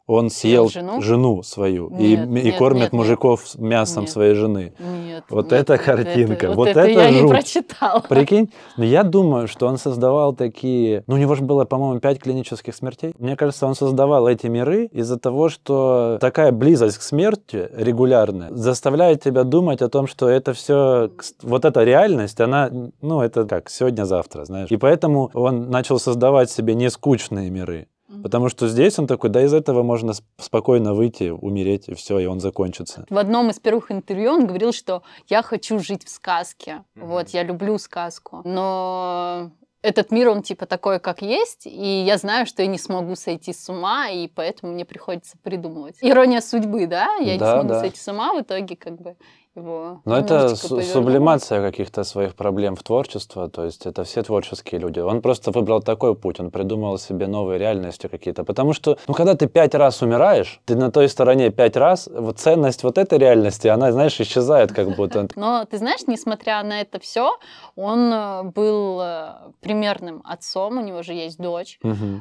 он 0.06 0.30
съел 0.30 0.68
жену? 0.68 1.42
свою 1.42 1.88
и, 1.88 2.16
Нет, 2.16 2.28
и 2.28 2.46
нет, 2.46 2.56
кормит 2.58 2.82
нет, 2.82 2.92
нет. 2.92 2.98
мужиков 3.00 3.42
с 3.44 3.56
мясом 3.56 4.04
Нет. 4.04 4.10
своей 4.10 4.34
жены. 4.34 4.72
Нет. 4.78 5.24
Вот 5.28 5.50
нет, 5.50 5.60
это 5.60 5.72
нет, 5.74 5.82
картинка, 5.82 6.52
вот 6.52 6.68
это, 6.68 6.80
это 6.80 7.00
я 7.00 7.10
не 7.10 7.20
жуть. 7.20 7.30
прочитала. 7.30 8.00
Прикинь, 8.08 8.52
но 8.76 8.84
я 8.84 9.02
думаю, 9.02 9.48
что 9.48 9.66
он 9.66 9.78
создавал 9.78 10.32
такие... 10.32 11.02
Ну, 11.06 11.16
у 11.16 11.18
него 11.18 11.34
же 11.34 11.42
было, 11.42 11.64
по-моему, 11.64 12.00
пять 12.00 12.20
клинических 12.20 12.74
смертей. 12.74 13.14
Мне 13.18 13.36
кажется, 13.36 13.66
он 13.66 13.74
создавал 13.74 14.28
эти 14.28 14.46
миры 14.46 14.86
из-за 14.86 15.18
того, 15.18 15.48
что 15.48 16.18
такая 16.20 16.52
близость 16.52 16.98
к 16.98 17.02
смерти 17.02 17.68
регулярная 17.76 18.50
заставляет 18.52 19.22
тебя 19.22 19.44
думать 19.44 19.82
о 19.82 19.88
том, 19.88 20.06
что 20.06 20.28
это 20.28 20.52
все... 20.52 21.10
Вот 21.42 21.64
эта 21.64 21.82
реальность, 21.82 22.40
она... 22.40 22.70
Ну, 23.00 23.20
это 23.22 23.44
как 23.44 23.68
сегодня-завтра, 23.68 24.44
знаешь. 24.44 24.70
И 24.70 24.76
поэтому 24.76 25.30
он 25.34 25.70
начал 25.70 25.98
создавать 25.98 26.50
себе 26.50 26.74
нескучные 26.74 27.50
миры. 27.50 27.88
Потому 28.22 28.48
что 28.48 28.68
здесь 28.68 28.98
он 28.98 29.06
такой, 29.06 29.30
да 29.30 29.42
из 29.42 29.52
этого 29.54 29.82
можно 29.82 30.10
сп- 30.12 30.24
спокойно 30.38 30.94
выйти, 30.94 31.30
умереть, 31.30 31.88
и 31.88 31.94
все, 31.94 32.18
и 32.18 32.26
он 32.26 32.40
закончится. 32.40 33.04
В 33.10 33.18
одном 33.18 33.50
из 33.50 33.58
первых 33.60 33.90
интервью 33.92 34.32
он 34.32 34.46
говорил, 34.46 34.72
что 34.72 35.02
я 35.28 35.42
хочу 35.42 35.78
жить 35.78 36.04
в 36.04 36.08
сказке. 36.08 36.84
Мгм. 36.94 37.06
Вот, 37.08 37.28
я 37.30 37.42
люблю 37.42 37.78
сказку. 37.78 38.42
Но 38.44 39.50
этот 39.82 40.10
мир, 40.10 40.28
он 40.30 40.42
типа 40.42 40.66
такой, 40.66 40.98
как 40.98 41.22
есть, 41.22 41.66
и 41.66 42.02
я 42.04 42.16
знаю, 42.18 42.46
что 42.46 42.62
я 42.62 42.68
не 42.68 42.78
смогу 42.78 43.14
сойти 43.14 43.52
с 43.52 43.68
ума, 43.68 44.08
и 44.08 44.26
поэтому 44.26 44.72
мне 44.72 44.84
приходится 44.84 45.36
придумывать. 45.42 45.96
Ирония 46.00 46.40
судьбы, 46.40 46.86
да? 46.86 47.14
Я 47.16 47.34
не 47.34 47.38
Да, 47.38 47.52
смогу 47.54 47.68
да. 47.68 47.80
сойти 47.80 47.98
с 48.00 48.08
ума, 48.08 48.34
в 48.34 48.40
итоге 48.42 48.74
как 48.76 49.00
бы 49.00 49.16
его 49.56 50.00
Но 50.04 50.16
это 50.18 50.54
су- 50.56 50.68
повернуло. 50.76 50.92
сублимация 50.92 51.62
каких-то 51.70 52.04
своих 52.04 52.34
проблем 52.34 52.76
в 52.76 52.82
творчество, 52.82 53.48
то 53.48 53.64
есть 53.64 53.86
это 53.86 54.04
все 54.04 54.22
творческие 54.22 54.80
люди. 54.80 55.00
Он 55.00 55.20
просто 55.22 55.50
выбрал 55.50 55.82
такой 55.82 56.14
путь, 56.14 56.40
он 56.40 56.50
придумал 56.50 56.98
себе 56.98 57.26
новые 57.26 57.58
реальности 57.58 58.06
какие-то. 58.08 58.44
Потому 58.44 58.72
что, 58.72 58.98
ну, 59.08 59.14
когда 59.14 59.34
ты 59.34 59.46
пять 59.48 59.74
раз 59.74 60.02
умираешь, 60.02 60.60
ты 60.64 60.76
на 60.76 60.90
той 60.90 61.08
стороне 61.08 61.50
пять 61.50 61.76
раз, 61.76 62.08
вот 62.12 62.38
ценность 62.38 62.82
вот 62.84 62.98
этой 62.98 63.18
реальности, 63.18 63.68
она, 63.68 63.92
знаешь, 63.92 64.20
исчезает 64.20 64.72
как 64.72 64.94
будто. 64.96 65.28
Но 65.36 65.64
ты 65.64 65.78
знаешь, 65.78 66.06
несмотря 66.06 66.62
на 66.62 66.80
это 66.80 66.98
все, 67.00 67.36
он 67.74 68.12
э, 68.12 68.42
был 68.44 69.00
э, 69.00 69.28
примерным 69.60 70.22
отцом, 70.24 70.78
у 70.78 70.82
него 70.82 71.02
же 71.02 71.12
есть 71.14 71.38
дочь. 71.38 71.78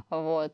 Вот. 0.09 0.51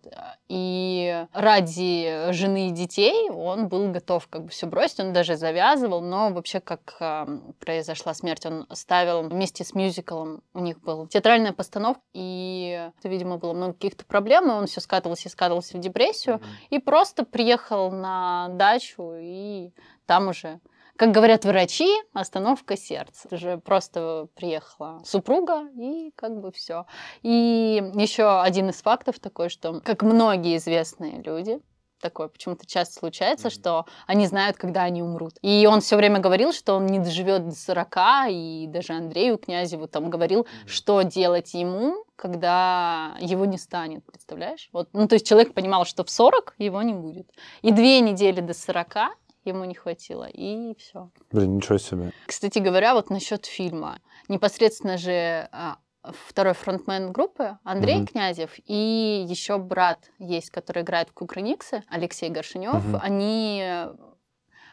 И 0.50 1.26
ради 1.34 2.32
жены 2.32 2.68
и 2.70 2.72
детей 2.72 3.30
он 3.30 3.68
был 3.68 3.92
готов 3.92 4.28
как 4.28 4.44
бы 4.44 4.50
все 4.50 4.68
бросить, 4.68 5.00
он 5.00 5.14
даже 5.14 5.36
завязывал, 5.38 6.02
но 6.02 6.32
вообще 6.32 6.60
как 6.78 6.96
ам, 7.02 7.54
произошла 7.60 8.14
смерть, 8.14 8.46
он 8.46 8.66
ставил 8.72 9.24
вместе 9.28 9.66
с 9.66 9.74
мюзиклом, 9.74 10.42
у 10.54 10.60
них 10.60 10.80
был 10.80 11.06
театральная 11.08 11.52
постановка, 11.52 12.02
и, 12.14 12.90
это, 12.98 13.10
видимо, 13.10 13.38
было 13.38 13.52
много 13.52 13.74
каких-то 13.74 14.06
проблем, 14.06 14.50
и 14.50 14.54
он 14.54 14.68
все 14.68 14.80
скатывался 14.80 15.28
и 15.28 15.32
скатывался 15.32 15.78
в 15.78 15.82
депрессию, 15.82 16.42
и 16.70 16.80
просто 16.80 17.26
приехал 17.26 17.92
на 17.92 18.48
дачу, 18.50 19.16
и 19.20 19.72
там 20.06 20.30
уже 20.30 20.62
как 20.98 21.10
говорят 21.10 21.46
врачи, 21.46 21.90
остановка 22.14 22.78
сердца. 22.78 23.28
Уже 23.32 23.58
просто 23.58 24.28
приехала 24.36 25.02
супруга, 25.04 25.68
и 25.76 26.12
как 26.16 26.40
бы 26.40 26.52
все. 26.52 26.86
И 27.24 27.82
еще 27.96 28.40
один 28.40 28.70
из 28.70 28.84
фактов 28.84 29.20
такой, 29.20 29.50
что, 29.50 29.82
как 29.82 30.04
многие 30.04 30.58
известные 30.58 31.20
люди, 31.24 31.60
такое 32.02 32.28
почему-то 32.28 32.66
часто 32.66 32.96
случается, 33.00 33.48
Мгм. 33.48 33.54
что 33.54 33.86
они 34.08 34.28
знают, 34.28 34.58
когда 34.58 34.84
они 34.84 35.02
умрут. 35.02 35.34
И 35.42 35.68
он 35.70 35.82
все 35.82 35.96
время 35.96 36.20
говорил, 36.20 36.52
что 36.52 36.76
он 36.76 36.88
не 36.88 37.00
доживет 37.00 37.48
до 37.48 37.56
40, 37.56 38.28
и 38.30 38.66
даже 38.68 38.94
Андрею 38.94 39.38
Князеву 39.38 39.88
там 39.88 40.10
говорил, 40.10 40.46
что 40.66 41.02
делать 41.04 41.54
ему, 41.54 42.04
когда 42.16 43.16
его 43.20 43.46
не 43.46 43.58
станет, 43.58 44.06
представляешь? 44.06 44.70
Вот, 44.74 44.90
ну, 44.94 45.08
то 45.08 45.16
есть 45.16 45.26
человек 45.28 45.54
понимал, 45.54 45.86
что 45.86 46.04
в 46.04 46.10
40 46.10 46.56
его 46.58 46.82
не 46.82 46.94
будет. 46.94 47.30
И 47.62 47.72
две 47.72 48.00
недели 48.02 48.42
до 48.42 48.54
40 48.54 49.16
ему 49.46 49.66
не 49.66 49.74
хватило, 49.74 50.26
и 50.32 50.76
все. 50.78 51.10
Блин, 51.32 51.56
ничего 51.56 51.78
себе. 51.80 52.12
Кстати 52.28 52.60
говоря, 52.60 52.94
вот 52.94 53.10
насчет 53.10 53.46
фильма. 53.48 54.00
Непосредственно 54.28 54.98
же 54.98 55.50
а, 55.52 55.78
второй 56.04 56.54
фронтмен 56.54 57.12
группы 57.12 57.58
Андрей 57.64 57.98
Мгм. 57.98 58.08
Князев 58.08 58.52
и 58.66 59.26
еще 59.28 59.58
брат 59.58 60.10
есть, 60.20 60.50
который 60.50 60.84
играет 60.84 61.10
в 61.10 61.14
Кукрыниксы, 61.14 61.84
Алексей 61.88 62.30
Горшинев. 62.30 62.84
Мгм. 62.84 63.00
Они 63.02 63.62
э, 63.64 63.94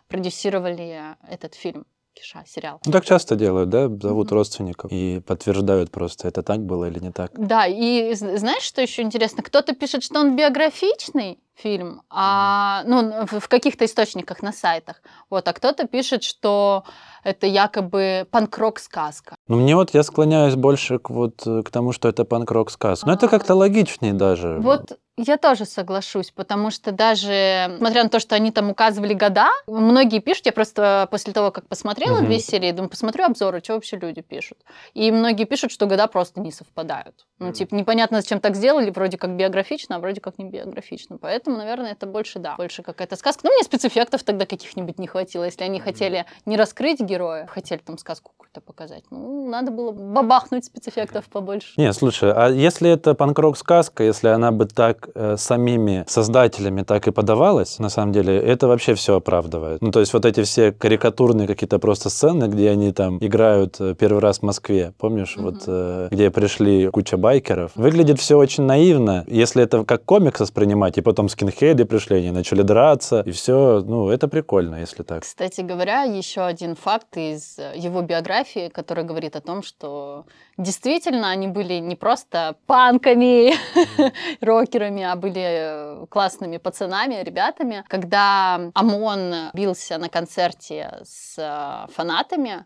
продюсировали 0.09 1.17
этот 1.29 1.55
фильм 1.55 1.87
Киша, 2.15 2.43
сериал. 2.47 2.81
Ну, 2.85 2.93
так 2.93 3.05
часто 3.05 3.37
делают, 3.37 3.69
да? 3.69 3.89
Зовут 3.89 4.29
Мгм. 4.29 4.37
родственников 4.37 4.91
и 4.91 5.21
подтверждают 5.21 5.91
просто, 5.91 6.29
это 6.29 6.43
так 6.43 6.65
было 6.65 6.87
или 6.87 6.99
не 6.99 7.13
так. 7.13 7.31
Да, 7.35 7.67
и 7.67 8.15
знаешь, 8.15 8.63
что 8.63 8.81
еще 8.81 9.03
интересно? 9.03 9.43
Кто-то 9.43 9.75
пишет, 9.75 10.03
что 10.03 10.21
он 10.21 10.35
биографичный 10.35 11.39
фильм, 11.59 12.03
а, 12.11 12.83
ну, 12.87 13.27
в, 13.27 13.49
каких-то 13.49 13.85
источниках 13.85 14.43
на 14.43 14.53
сайтах. 14.53 15.03
Вот, 15.31 15.49
а 15.49 15.53
кто-то 15.53 15.87
пишет, 15.87 16.23
что 16.23 16.85
это 17.25 17.47
якобы 17.47 18.27
панк-рок 18.31 18.79
сказка. 18.79 19.35
Ну, 19.49 19.57
мне 19.57 19.75
вот, 19.75 19.95
я 19.95 20.03
склоняюсь 20.03 20.55
больше 20.55 20.99
к, 20.99 21.11
вот, 21.11 21.47
э, 21.47 21.63
к 21.63 21.71
тому, 21.71 21.93
что 21.93 22.09
это 22.09 22.25
панк-рок 22.25 22.71
сказка. 22.71 23.07
Но 23.07 23.15
это 23.15 23.27
А. 23.27 23.29
как-то 23.29 23.55
логичнее 23.55 24.13
даже. 24.13 24.59
Вот 24.61 24.99
я 25.19 25.37
тоже 25.37 25.65
соглашусь, 25.65 26.31
потому 26.31 26.71
что 26.71 26.93
даже, 26.93 27.67
несмотря 27.75 28.05
на 28.05 28.09
то, 28.09 28.21
что 28.21 28.35
они 28.35 28.51
там 28.53 28.71
указывали 28.71 29.15
года, 29.15 29.49
многие 29.67 30.21
пишут, 30.21 30.47
я 30.47 30.53
просто 30.53 31.09
после 31.11 31.33
того, 31.33 31.51
как 31.51 31.67
посмотрела 31.67 32.19
Мгм. 32.19 32.27
две 32.27 32.39
серии, 32.39 32.71
думаю, 32.73 32.89
посмотрю 32.89 33.25
обзоры, 33.25 33.61
что 33.63 33.75
вообще 33.75 33.97
люди 33.97 34.23
пишут. 34.23 34.59
И 34.95 35.11
многие 35.11 35.45
пишут, 35.45 35.73
что 35.73 35.87
года 35.87 36.07
просто 36.07 36.41
не 36.41 36.53
совпадают. 36.53 37.27
Ну, 37.39 37.53
типа, 37.53 37.75
непонятно, 37.75 38.21
зачем 38.21 38.41
так 38.41 38.57
сделали, 38.57 38.91
вроде 38.91 39.19
как 39.19 39.37
биографично, 39.37 39.97
а 39.97 39.99
вроде 39.99 40.21
как 40.21 40.39
не 40.39 40.45
биографично. 40.45 41.19
Поэтому, 41.19 41.57
наверное, 41.57 41.93
это 41.93 42.07
больше, 42.07 42.39
да, 42.39 42.55
больше 42.57 42.83
какая-то 42.83 43.17
сказка. 43.17 43.43
Ну, 43.45 43.53
мне 43.53 43.63
спецэффектов 43.65 44.23
тогда 44.25 44.47
каких-нибудь 44.47 44.99
не 44.99 45.07
хватило. 45.07 45.45
Если 45.45 45.63
они 45.65 45.79
Мгм. 45.79 45.85
хотели 45.85 46.27
не 46.47 46.57
раскрыть 46.57 47.01
героя, 47.01 47.47
хотели 47.47 47.79
там 47.79 47.99
сказку 47.99 48.33
какую-то 48.37 48.61
показать, 48.61 49.05
ну, 49.11 49.49
надо 49.49 49.71
было 49.71 49.93
бабахнуть 49.93 50.65
спецэффектов 50.65 51.27
побольше. 51.27 51.75
Не, 51.77 51.93
слушай, 51.93 52.33
а 52.33 52.49
если 52.49 52.91
это 52.91 53.15
панк-рок 53.15 53.57
сказка, 53.57 54.03
если 54.03 54.29
она 54.29 54.51
бы 54.51 54.67
так 54.67 55.08
как 55.15 55.23
э, 55.23 55.37
самими 55.37 56.05
создателями 56.09 56.83
так 56.83 57.07
и 57.09 57.11
подавалось, 57.11 57.79
на 57.79 57.89
самом 57.89 58.13
деле, 58.13 58.37
это 58.39 58.69
вообще 58.69 58.95
все 58.95 59.17
оправдывает. 59.17 59.83
Ну, 59.83 59.91
то 59.91 60.01
есть 60.01 60.13
вот 60.13 60.25
эти 60.25 60.43
все 60.43 60.73
карикатурные 60.73 61.47
какие-то 61.47 61.79
просто 61.79 62.11
сцены, 62.11 62.45
где 62.45 62.71
они 62.71 62.93
там 62.93 63.19
играют 63.21 63.77
э, 63.81 63.95
первый 63.95 64.21
раз 64.21 64.39
в 64.39 64.43
Москве, 64.43 64.93
помнишь, 64.99 65.37
Мгм. 65.37 65.45
вот 65.45 65.65
э, 65.67 66.09
где 66.11 66.31
пришли 66.31 66.89
куча 66.91 67.17
байкеров. 67.17 67.73
Выглядит 67.75 68.19
все 68.21 68.37
очень 68.37 68.65
наивно, 68.65 69.25
если 69.27 69.63
это 69.63 69.85
как 69.85 70.05
комикс 70.05 70.41
воспринимать, 70.41 70.99
и 70.99 71.01
потом 71.03 71.29
скинхеды 71.29 71.85
пришли, 71.85 72.19
они 72.19 72.31
начали 72.31 72.63
драться, 72.63 73.23
и 73.27 73.31
все, 73.33 73.83
ну, 73.87 74.09
это 74.11 74.29
прикольно, 74.29 74.77
если 74.77 75.03
так. 75.03 75.23
Кстати 75.23 75.61
говоря, 75.61 76.03
еще 76.03 76.43
один 76.43 76.75
факт 76.75 77.17
из 77.17 77.59
э, 77.59 77.73
его 77.77 78.03
биографии, 78.03 78.69
который 78.69 79.05
говорит 79.05 79.37
о 79.37 79.41
том, 79.41 79.63
что 79.63 80.25
действительно 80.57 81.31
они 81.31 81.49
были 81.49 81.75
не 81.75 81.97
просто 81.97 82.57
панками, 82.67 83.55
рокерами, 84.41 84.98
а 85.03 85.17
были 85.17 85.43
э, 85.43 86.07
классными 86.09 86.57
пацанами, 86.59 87.23
ребятами. 87.23 87.85
Когда 87.89 88.71
ОМОН 88.75 89.51
бился 89.55 89.99
на 89.99 90.09
концерте 90.09 90.99
с 91.03 91.37
э, 91.39 91.93
фанатами, 91.93 92.65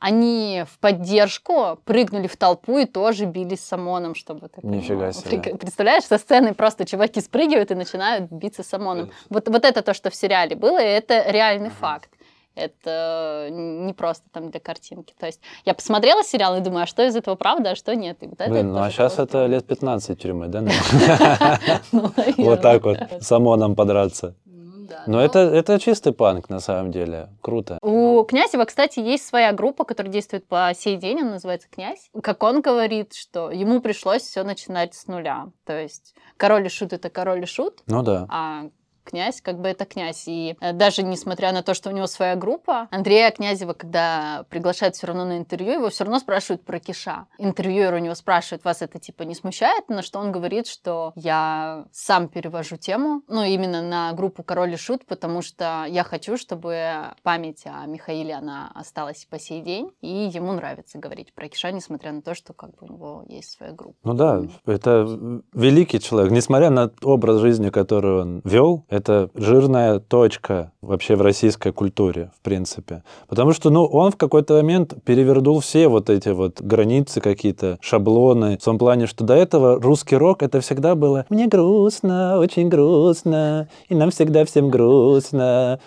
они 0.00 0.64
в 0.70 0.78
поддержку 0.78 1.78
прыгнули 1.84 2.28
в 2.28 2.36
толпу 2.36 2.78
и 2.78 2.84
тоже 2.84 3.24
бились 3.24 3.64
с 3.64 3.72
ОМОНом, 3.72 4.14
чтобы... 4.14 4.48
ты 4.48 4.60
Нифига 4.62 5.12
себе. 5.12 5.56
Представляешь, 5.56 6.04
со 6.04 6.18
сцены 6.18 6.54
просто 6.54 6.84
чуваки 6.84 7.20
спрыгивают 7.20 7.70
и 7.70 7.74
начинают 7.74 8.30
биться 8.30 8.62
с 8.62 8.72
ОМОНом. 8.72 9.10
Вот, 9.28 9.48
вот 9.48 9.64
это 9.64 9.82
то, 9.82 9.94
что 9.94 10.10
в 10.10 10.14
сериале 10.14 10.54
было, 10.54 10.80
и 10.80 10.86
это 10.86 11.30
реальный 11.30 11.70
факт. 11.70 12.10
Это 12.58 13.48
не 13.50 13.92
просто 13.92 14.24
там 14.32 14.50
для 14.50 14.60
картинки. 14.60 15.14
То 15.18 15.26
есть 15.26 15.40
я 15.64 15.74
посмотрела 15.74 16.22
сериал 16.24 16.56
и 16.56 16.60
думаю, 16.60 16.82
а 16.82 16.86
что 16.86 17.06
из 17.06 17.16
этого 17.16 17.36
правда, 17.36 17.70
а 17.70 17.76
что 17.76 17.94
нет. 17.94 18.22
И 18.22 18.26
вот 18.26 18.40
это 18.40 18.50
Блин, 18.50 18.72
ну 18.72 18.82
а 18.82 18.90
сейчас 18.90 19.16
было 19.16 19.24
это 19.24 19.46
лет 19.46 19.66
15 19.66 20.20
тюрьмы, 20.20 20.48
да? 20.48 20.62
Ну, 21.92 22.12
Вот 22.38 22.60
так 22.60 22.84
вот, 22.84 22.98
с 23.20 23.30
ОМОНом 23.32 23.74
подраться. 23.74 24.34
Ну 24.44 24.86
да, 24.86 25.02
Но 25.06 25.18
ну, 25.18 25.24
это, 25.24 25.38
это 25.40 25.78
чистый 25.78 26.12
панк, 26.12 26.48
на 26.48 26.60
самом 26.60 26.90
деле. 26.90 27.28
Круто. 27.40 27.78
У 27.82 28.24
Князева, 28.24 28.64
кстати, 28.64 28.98
есть 28.98 29.26
своя 29.26 29.52
группа, 29.52 29.84
которая 29.84 30.12
действует 30.12 30.46
по 30.46 30.72
сей 30.76 30.96
день, 30.96 31.20
она 31.20 31.32
называется 31.32 31.68
«Князь». 31.70 32.10
Как 32.22 32.42
он 32.42 32.60
говорит, 32.60 33.14
что 33.14 33.50
ему 33.50 33.80
пришлось 33.80 34.22
все 34.22 34.42
начинать 34.42 34.94
с 34.94 35.06
нуля. 35.06 35.48
То 35.64 35.80
есть 35.80 36.14
король 36.36 36.66
и 36.66 36.68
шут— 36.68 36.92
это 36.94 37.10
король 37.10 37.42
и 37.42 37.46
шут, 37.46 37.82
Ну 37.86 38.02
да. 38.02 38.26
а 38.28 38.64
князь, 39.08 39.40
как 39.40 39.60
бы 39.60 39.68
это 39.68 39.84
князь. 39.84 40.24
И 40.26 40.56
э, 40.60 40.72
даже 40.72 41.02
несмотря 41.02 41.52
на 41.52 41.62
то, 41.62 41.74
что 41.74 41.90
у 41.90 41.92
него 41.92 42.06
своя 42.06 42.36
группа, 42.36 42.88
Андрея 42.90 43.30
Князева, 43.30 43.72
когда 43.72 44.44
приглашают 44.50 44.96
все 44.96 45.06
равно 45.06 45.24
на 45.24 45.38
интервью, 45.38 45.72
его 45.72 45.88
все 45.88 46.04
равно 46.04 46.18
спрашивают 46.18 46.64
про 46.64 46.78
Киша. 46.78 47.26
Интервьюер 47.38 47.94
у 47.94 47.98
него 47.98 48.14
спрашивает, 48.14 48.64
вас 48.64 48.82
это 48.82 48.98
типа 48.98 49.22
не 49.22 49.34
смущает? 49.34 49.88
На 49.88 50.02
что 50.02 50.18
он 50.18 50.32
говорит, 50.32 50.66
что 50.66 51.12
я 51.14 51.86
сам 51.92 52.28
перевожу 52.28 52.76
тему, 52.76 53.22
ну 53.28 53.42
именно 53.42 53.82
на 53.82 54.12
группу 54.12 54.42
Король 54.42 54.74
и 54.74 54.76
Шут, 54.76 55.06
потому 55.06 55.42
что 55.42 55.84
я 55.88 56.04
хочу, 56.04 56.36
чтобы 56.36 57.14
память 57.22 57.62
о 57.64 57.86
Михаиле, 57.86 58.34
она 58.34 58.70
осталась 58.74 59.26
по 59.28 59.38
сей 59.38 59.62
день, 59.62 59.90
и 60.00 60.30
ему 60.32 60.52
нравится 60.52 60.98
говорить 60.98 61.32
про 61.34 61.48
Киша, 61.48 61.72
несмотря 61.72 62.12
на 62.12 62.22
то, 62.22 62.34
что 62.34 62.52
как 62.52 62.70
бы 62.70 62.86
у 62.86 62.92
него 62.92 63.24
есть 63.28 63.52
своя 63.52 63.72
группа. 63.72 63.96
Ну 64.04 64.14
да, 64.14 64.42
это 64.66 65.06
великий 65.52 66.00
человек. 66.00 66.32
Несмотря 66.32 66.70
на 66.70 66.90
образ 67.02 67.40
жизни, 67.40 67.70
который 67.70 68.20
он 68.20 68.40
вел, 68.44 68.84
это 68.98 69.30
жирная 69.34 69.98
точка 69.98 70.72
вообще 70.82 71.16
в 71.16 71.22
российской 71.22 71.72
культуре, 71.72 72.30
в 72.38 72.44
принципе. 72.44 73.02
Потому 73.28 73.52
что, 73.52 73.70
ну, 73.70 73.84
он 73.84 74.12
в 74.12 74.16
какой-то 74.16 74.54
момент 74.54 74.94
перевернул 75.04 75.60
все 75.60 75.88
вот 75.88 76.10
эти 76.10 76.28
вот 76.28 76.60
границы 76.60 77.20
какие-то, 77.20 77.78
шаблоны, 77.80 78.58
в 78.58 78.64
том 78.64 78.78
плане, 78.78 79.06
что 79.06 79.24
до 79.24 79.34
этого 79.34 79.80
русский 79.80 80.16
рок 80.16 80.42
это 80.42 80.60
всегда 80.60 80.94
было 80.94 81.24
«мне 81.30 81.46
грустно, 81.46 82.38
очень 82.38 82.68
грустно, 82.68 83.68
и 83.88 83.94
нам 83.94 84.10
всегда 84.10 84.44
всем 84.44 84.68
грустно». 84.68 85.80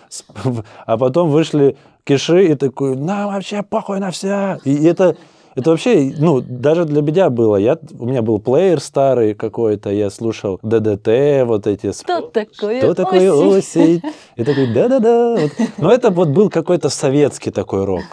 А 0.86 0.98
потом 0.98 1.30
вышли 1.30 1.76
Киши 2.04 2.46
и 2.46 2.54
такой 2.54 2.96
«нам 2.96 3.32
вообще 3.32 3.62
похуй 3.62 4.00
на 4.00 4.10
все». 4.10 4.58
И 4.64 4.84
это 4.84 5.16
это 5.54 5.70
вообще, 5.70 6.12
ну, 6.18 6.40
даже 6.40 6.84
для 6.84 7.02
меня 7.02 7.30
было. 7.30 7.56
Я, 7.56 7.78
у 7.98 8.06
меня 8.06 8.22
был 8.22 8.38
плеер 8.38 8.80
старый 8.80 9.34
какой-то, 9.34 9.90
я 9.90 10.10
слушал 10.10 10.58
ДДТ, 10.62 11.44
вот 11.46 11.66
эти... 11.66 11.86
сп- 11.86 12.04
Что 12.04 12.20
такое 12.22 12.80
Что 12.80 12.94
такое 12.94 13.32
осень? 13.32 13.58
осень? 13.58 14.02
И 14.36 14.44
такой, 14.44 14.66
да-да-да. 14.72 15.36
Вот. 15.40 15.50
Но 15.78 15.92
это 15.92 16.10
вот 16.10 16.28
был 16.28 16.48
какой-то 16.50 16.88
советский 16.88 17.50
такой 17.50 17.84
рок. 17.84 18.04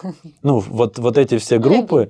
Ну, 0.44 0.60
вот, 0.60 1.00
вот 1.00 1.18
эти 1.18 1.38
все 1.38 1.60
группы, 1.60 2.10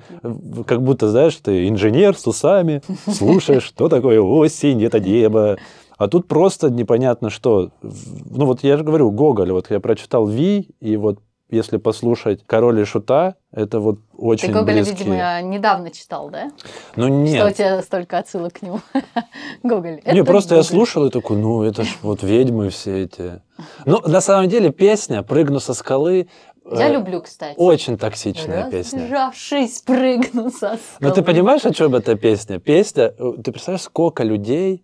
как 0.65 0.81
будто, 0.81 1.09
знаешь, 1.09 1.35
ты 1.35 1.67
инженер 1.67 2.17
с 2.17 2.25
усами, 2.27 2.81
слушаешь, 3.11 3.63
что 3.63 3.87
такое 3.89 4.19
осень, 4.19 4.83
это 4.83 4.99
небо. 4.99 5.57
А 5.97 6.07
тут 6.07 6.27
просто 6.27 6.69
непонятно 6.69 7.29
что. 7.29 7.71
Ну, 7.81 8.45
вот 8.45 8.63
я 8.63 8.77
же 8.77 8.83
говорю, 8.85 9.11
Гоголь, 9.11 9.51
вот 9.51 9.69
я 9.69 9.79
прочитал 9.81 10.25
Ви, 10.27 10.69
и 10.79 10.95
вот 10.95 11.19
если 11.49 11.77
послушать 11.77 12.43
«Король 12.45 12.79
и 12.81 12.83
Шута», 12.85 13.35
это 13.51 13.79
вот 13.79 13.99
очень 14.15 14.47
Ты 14.49 14.53
Гоголя, 14.53 14.75
близкие. 14.83 14.97
видимо, 14.97 15.41
недавно 15.41 15.89
читал, 15.91 16.29
да? 16.29 16.51
Ну, 16.95 17.05
Что 17.05 17.43
у 17.43 17.47
нет. 17.47 17.55
тебя 17.55 17.81
столько 17.81 18.19
отсылок 18.19 18.53
к 18.53 18.61
нему? 18.61 18.79
Гоголь. 19.63 20.01
Не, 20.05 20.23
просто 20.23 20.55
я 20.55 20.61
Гоголь. 20.61 20.69
слушал 20.71 21.05
и 21.07 21.09
такой, 21.09 21.37
ну, 21.37 21.63
это 21.63 21.83
ж 21.83 21.97
вот 22.01 22.21
ведьмы 22.23 22.69
все 22.69 23.03
эти. 23.03 23.41
Ну, 23.85 23.99
на 24.05 24.21
самом 24.21 24.47
деле, 24.49 24.71
песня 24.71 25.23
«Прыгну 25.23 25.59
со 25.59 25.73
скалы» 25.73 26.29
Я 26.71 26.89
э, 26.89 26.93
люблю, 26.93 27.21
кстати. 27.21 27.55
очень 27.57 27.97
токсичная 27.97 28.69
песня. 28.69 28.99
Разбежавшись, 28.99 29.81
прыгну 29.81 30.51
со 30.51 30.77
Но 30.99 31.09
ты 31.09 31.21
скалы. 31.21 31.23
понимаешь, 31.23 31.65
о 31.65 31.73
чем 31.73 31.95
эта 31.95 32.15
песня? 32.15 32.59
Песня, 32.59 33.05
э, 33.17 33.33
ты 33.43 33.51
представляешь, 33.51 33.81
сколько 33.81 34.23
людей 34.23 34.83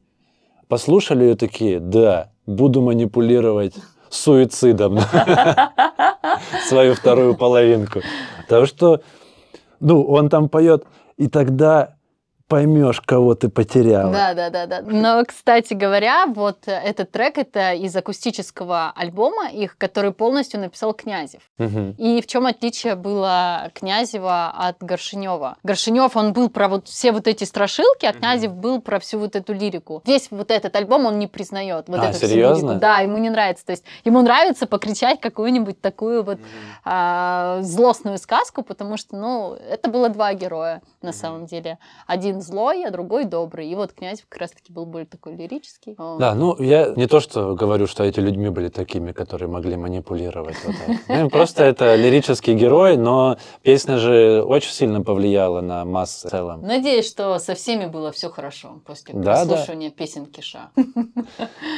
послушали 0.67 1.25
ее 1.25 1.35
такие, 1.35 1.79
да, 1.79 2.31
буду 2.47 2.81
манипулировать 2.81 3.75
суицидом 4.09 4.99
свою 6.67 6.95
вторую 6.95 7.35
половинку. 7.35 8.01
Потому 8.43 8.65
что, 8.65 9.01
ну, 9.79 10.03
он 10.03 10.29
там 10.29 10.49
поет, 10.49 10.85
и 11.17 11.27
тогда 11.27 11.94
поймешь, 12.47 13.01
кого 13.01 13.33
ты 13.35 13.49
потеряла. 13.49 14.11
Да, 14.11 14.33
да, 14.33 14.49
да, 14.49 14.65
да. 14.67 14.81
Но, 14.85 15.23
кстати 15.25 15.73
говоря, 15.73 16.25
вот 16.27 16.59
этот 16.67 17.11
трек 17.11 17.37
это 17.37 17.73
из 17.73 17.95
акустического 17.95 18.91
альбома 18.95 19.49
их, 19.49 19.77
который 19.77 20.11
полностью 20.11 20.59
написал 20.59 20.93
Князев. 20.93 21.41
Мгм. 21.57 21.91
И 21.97 22.21
в 22.21 22.27
чем 22.27 22.45
отличие 22.45 22.95
было 22.95 23.71
Князева 23.73 24.53
от 24.55 24.77
Горшинева? 24.81 25.57
Горшинев, 25.63 26.15
он 26.15 26.33
был 26.33 26.49
про 26.49 26.67
вот 26.67 26.87
все 26.87 27.11
вот 27.11 27.27
эти 27.27 27.43
страшилки, 27.43 28.05
а. 28.05 28.13
Князев 28.13 28.53
был 28.53 28.81
про 28.81 28.99
всю 28.99 29.19
вот 29.19 29.35
эту 29.35 29.53
лирику. 29.53 30.01
Весь 30.05 30.27
вот 30.31 30.51
этот 30.51 30.75
альбом 30.75 31.05
он 31.05 31.17
не 31.19 31.27
признает. 31.27 31.85
Вот 31.87 31.99
А, 31.99 32.09
эту 32.09 32.19
серьезно? 32.19 32.67
лирику. 32.67 32.79
Да, 32.81 32.99
ему 32.99 33.17
не 33.17 33.29
нравится. 33.29 33.65
То 33.65 33.71
есть 33.71 33.83
ему 34.03 34.21
нравится 34.21 34.67
покричать 34.67 35.19
какую-нибудь 35.19 35.81
такую 35.81 36.23
вот 36.23 36.39
а, 36.83 37.59
злостную 37.61 38.17
сказку, 38.17 38.61
потому 38.63 38.97
что, 38.97 39.15
ну, 39.15 39.53
это 39.69 39.89
было 39.89 40.09
два 40.09 40.33
героя 40.33 40.81
на 41.01 41.09
Мгм. 41.09 41.17
самом 41.17 41.45
деле. 41.47 41.77
Один 42.07 42.34
злой, 42.41 42.83
а 42.85 42.91
другой 42.91 43.25
добрый. 43.25 43.67
И 43.69 43.75
вот 43.75 43.93
князь 43.93 44.23
как 44.27 44.39
раз-таки 44.41 44.71
был 44.73 44.85
более 44.85 45.05
такой 45.07 45.35
лирический. 45.35 45.95
О. 45.97 46.17
Да, 46.17 46.35
ну 46.35 46.55
я 46.61 46.93
не 46.95 47.07
то, 47.07 47.19
что 47.19 47.55
говорю, 47.55 47.87
что 47.87 48.03
эти 48.03 48.19
людьми 48.19 48.49
были 48.49 48.69
такими, 48.69 49.11
которые 49.11 49.49
могли 49.49 49.75
манипулировать. 49.77 50.55
вот. 50.65 50.75
Ну, 51.07 51.29
Просто 51.29 51.63
это 51.65 51.95
лирический 51.95 52.53
герой, 52.55 52.97
но 52.97 53.37
песня 53.61 53.97
же 53.97 54.43
очень 54.43 54.71
сильно 54.71 55.01
повлияла 55.01 55.61
на 55.61 55.85
массы 55.85 56.27
в 56.27 56.31
целом. 56.31 56.61
Надеюсь, 56.61 57.07
что 57.07 57.37
со 57.39 57.53
всеми 57.55 57.85
было 57.85 58.11
все 58.11 58.29
хорошо 58.29 58.81
после 58.85 59.13
Да, 59.13 59.45
да. 59.45 59.45
прослушивания 59.51 59.89
песен 59.91 60.25
Киша. 60.25 60.69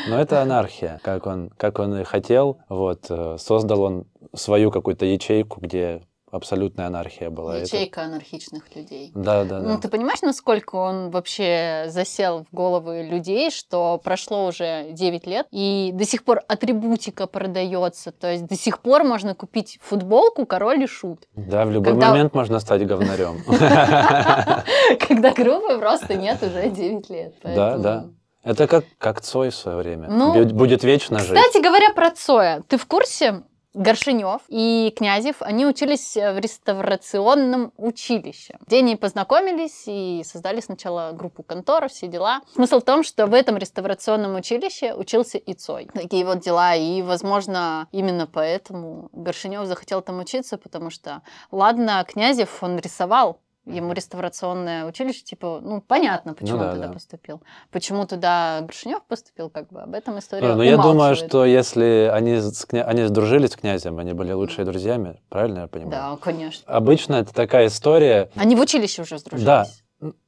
Но 0.07 0.19
это 0.19 0.41
анархия, 0.41 0.99
как 1.03 1.25
он, 1.25 1.49
как 1.57 1.79
он 1.79 1.99
и 1.99 2.03
хотел. 2.03 2.59
Вот, 2.69 3.05
э, 3.09 3.37
создал 3.39 3.81
он 3.81 4.05
свою 4.33 4.71
какую-то 4.71 5.05
ячейку, 5.05 5.59
где 5.61 6.01
абсолютная 6.31 6.87
анархия 6.87 7.29
была. 7.29 7.57
Это- 7.57 7.65
Ячейка 7.77 8.03
анархичных 8.03 8.75
людей. 8.75 9.11
Да, 9.15 9.43
да, 9.45 9.59
да. 9.59 9.67
Ну, 9.69 9.79
ты 9.79 9.87
понимаешь, 9.87 10.21
насколько 10.21 10.75
он 10.75 11.09
вообще 11.09 11.85
засел 11.87 12.45
в 12.51 12.55
головы 12.55 13.03
людей, 13.09 13.49
что 13.49 13.99
прошло 14.03 14.47
уже 14.47 14.87
9 14.91 15.25
лет, 15.25 15.47
и 15.51 15.91
до 15.93 16.05
сих 16.05 16.23
пор 16.23 16.41
атрибутика 16.47 17.27
продается. 17.27 18.11
То 18.11 18.31
есть 18.31 18.45
до 18.45 18.55
сих 18.55 18.79
пор 18.79 19.03
можно 19.03 19.35
купить 19.35 19.79
футболку 19.81 20.45
«Король 20.45 20.83
и 20.83 20.87
шут», 20.87 21.27
Да, 21.35 21.65
в 21.65 21.71
любой 21.71 21.93
Когда- 21.93 22.09
момент 22.09 22.33
можно 22.33 22.59
стать 22.59 22.85
говнарем. 22.85 23.41
когда 25.07 25.31
группы 25.33 25.77
просто 25.79 26.15
нет 26.15 26.41
уже 26.43 26.69
9 26.69 27.09
лет. 27.09 27.35
Да, 27.43 27.77
да. 27.77 28.05
Это 28.43 28.67
как, 28.67 28.85
как 28.97 29.19
Цой 29.21 29.49
в 29.49 29.55
свое 29.55 29.77
время. 29.77 30.07
Ну, 30.09 30.33
Бу- 30.33 30.53
Будет 30.53 30.83
вечно 30.83 31.19
жить. 31.19 31.35
Кстати 31.37 31.61
говоря, 31.61 31.91
про 31.93 32.11
Цоя. 32.11 32.61
Ты 32.67 32.77
в 32.77 32.85
курсе? 32.85 33.43
Горшинев 33.77 34.41
и 34.47 34.91
Князев, 34.97 35.35
они 35.41 35.67
учились 35.67 36.17
э, 36.17 36.33
в 36.33 36.39
реставрационном 36.39 37.71
училище, 37.77 38.57
где 38.65 38.79
они 38.79 38.95
познакомились 38.95 39.83
и 39.85 40.23
создали 40.25 40.61
сначала 40.61 41.11
группу 41.11 41.43
контора, 41.43 41.87
все 41.87 42.07
дела. 42.07 42.41
Смысл 42.53 42.79
в 42.79 42.83
том, 42.83 43.03
что 43.03 43.27
в 43.27 43.33
этом 43.35 43.55
реставрационном 43.57 44.35
училище 44.35 44.95
учился 44.95 45.37
и 45.37 45.53
Цой. 45.53 45.89
Такие 45.93 46.25
вот 46.25 46.39
дела, 46.39 46.75
и, 46.75 47.03
возможно, 47.03 47.87
именно 47.91 48.25
поэтому 48.25 49.09
Горшинев 49.11 49.67
захотел 49.67 50.01
там 50.01 50.19
учиться, 50.19 50.57
потому 50.57 50.89
что, 50.89 51.21
ладно, 51.51 52.03
Князев, 52.07 52.63
он 52.63 52.79
рисовал, 52.79 53.41
ему 53.67 53.93
реставрационное 53.93 54.85
училище, 54.85 55.21
типа, 55.23 55.59
ну, 55.61 55.81
понятно, 55.81 56.33
почему 56.33 56.57
Ну 56.57 56.63
да, 56.63 56.69
он 56.69 56.75
туда 56.75 56.87
да. 56.87 56.93
поступил. 56.93 57.41
Почему 57.71 58.05
туда 58.07 58.61
Горшинев 58.61 59.03
поступил, 59.07 59.49
как 59.49 59.67
бы, 59.69 59.81
об 59.81 59.93
этом 59.93 60.17
история 60.19 60.47
Ну, 60.47 60.55
но 60.55 60.63
я 60.63 60.77
думаю, 60.77 61.15
что 61.15 61.45
если 61.45 62.09
они, 62.13 62.37
с 62.37 62.65
кня- 62.65 62.83
они 62.83 63.03
сдружились 63.05 63.51
с 63.51 63.55
князем, 63.55 63.99
они 63.99 64.13
были 64.13 64.31
лучшие 64.31 64.65
друзьями, 64.65 65.21
правильно 65.29 65.59
я 65.61 65.67
понимаю? 65.67 66.15
Да, 66.15 66.17
конечно. 66.17 66.63
Обычно 66.73 67.15
это 67.15 67.33
такая 67.33 67.67
история, 67.67 68.29
Они 68.35 68.55
в 68.55 68.59
училище 68.61 69.01
уже 69.01 69.17
сдружились. 69.19 69.45
Да, 69.45 69.65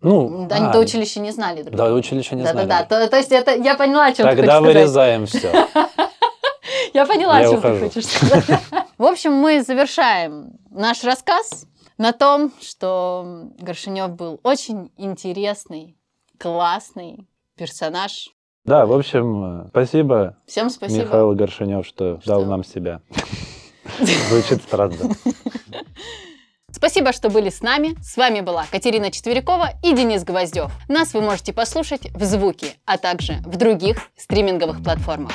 ну, 0.02 0.48
Они 0.52 0.66
а, 0.66 0.72
до 0.74 0.80
училища 0.80 1.20
не 1.20 1.32
знали 1.32 1.62
друг 1.62 1.76
до 1.76 1.86
друга. 1.86 2.00
училища 2.00 2.36
не 2.36 2.44
да, 2.44 2.52
знали. 2.52 2.68
да, 2.68 2.80
да. 2.90 3.02
То, 3.04 3.10
то 3.10 3.18
есть 3.18 3.32
это 3.32 3.56
я 3.56 3.76
поняла, 3.76 4.06
о 4.08 4.14
чем 4.14 4.28
ты 4.28 4.36
Тогда 4.36 4.60
хочешь 4.60 4.72
сказать. 4.72 4.76
вырезаем 4.76 5.26
все. 5.26 5.52
Я 6.94 7.06
поняла, 7.06 7.40
Я 7.40 7.48
о 7.48 7.52
чем 7.52 7.62
ты 7.62 7.80
хочешь 7.80 8.06
сказать. 8.08 8.46
В 8.98 9.04
общем, 9.06 9.34
мы 9.34 9.62
завершаем 9.64 10.54
наш 10.72 11.04
рассказ 11.04 11.66
на 12.00 12.14
том, 12.14 12.52
что 12.62 13.52
Горшинев 13.60 14.16
был 14.16 14.40
очень 14.42 14.92
интересный, 14.98 15.96
классный 16.40 17.28
персонаж. 17.56 18.30
Да, 18.66 18.86
в 18.86 18.94
общем, 18.94 19.68
спасибо, 19.70 20.38
Всем 20.48 20.70
спасибо. 20.70 21.04
Михаил 21.04 21.36
Горшинев, 21.36 21.86
что, 21.86 22.20
Что? 22.22 22.28
дал 22.32 22.46
нам 22.46 22.64
себя. 22.64 23.02
Звучит 24.30 24.64
странно. 24.64 24.96
Спасибо, 26.72 27.12
что 27.12 27.30
были 27.30 27.50
с 27.50 27.62
нами. 27.62 27.96
С 28.02 28.16
вами 28.16 28.40
была 28.40 28.66
Катерина 28.72 29.12
Четверякова 29.12 29.72
и 29.84 29.94
Денис 29.94 30.24
Гвоздев. 30.24 30.72
Нас 30.88 31.14
вы 31.14 31.22
можете 31.22 31.52
послушать 31.52 32.12
в 32.14 32.24
Звуке, 32.24 32.76
а 32.86 32.98
также 32.98 33.34
в 33.46 33.58
других 33.58 33.98
стриминговых 34.16 34.82
платформах. 34.82 35.34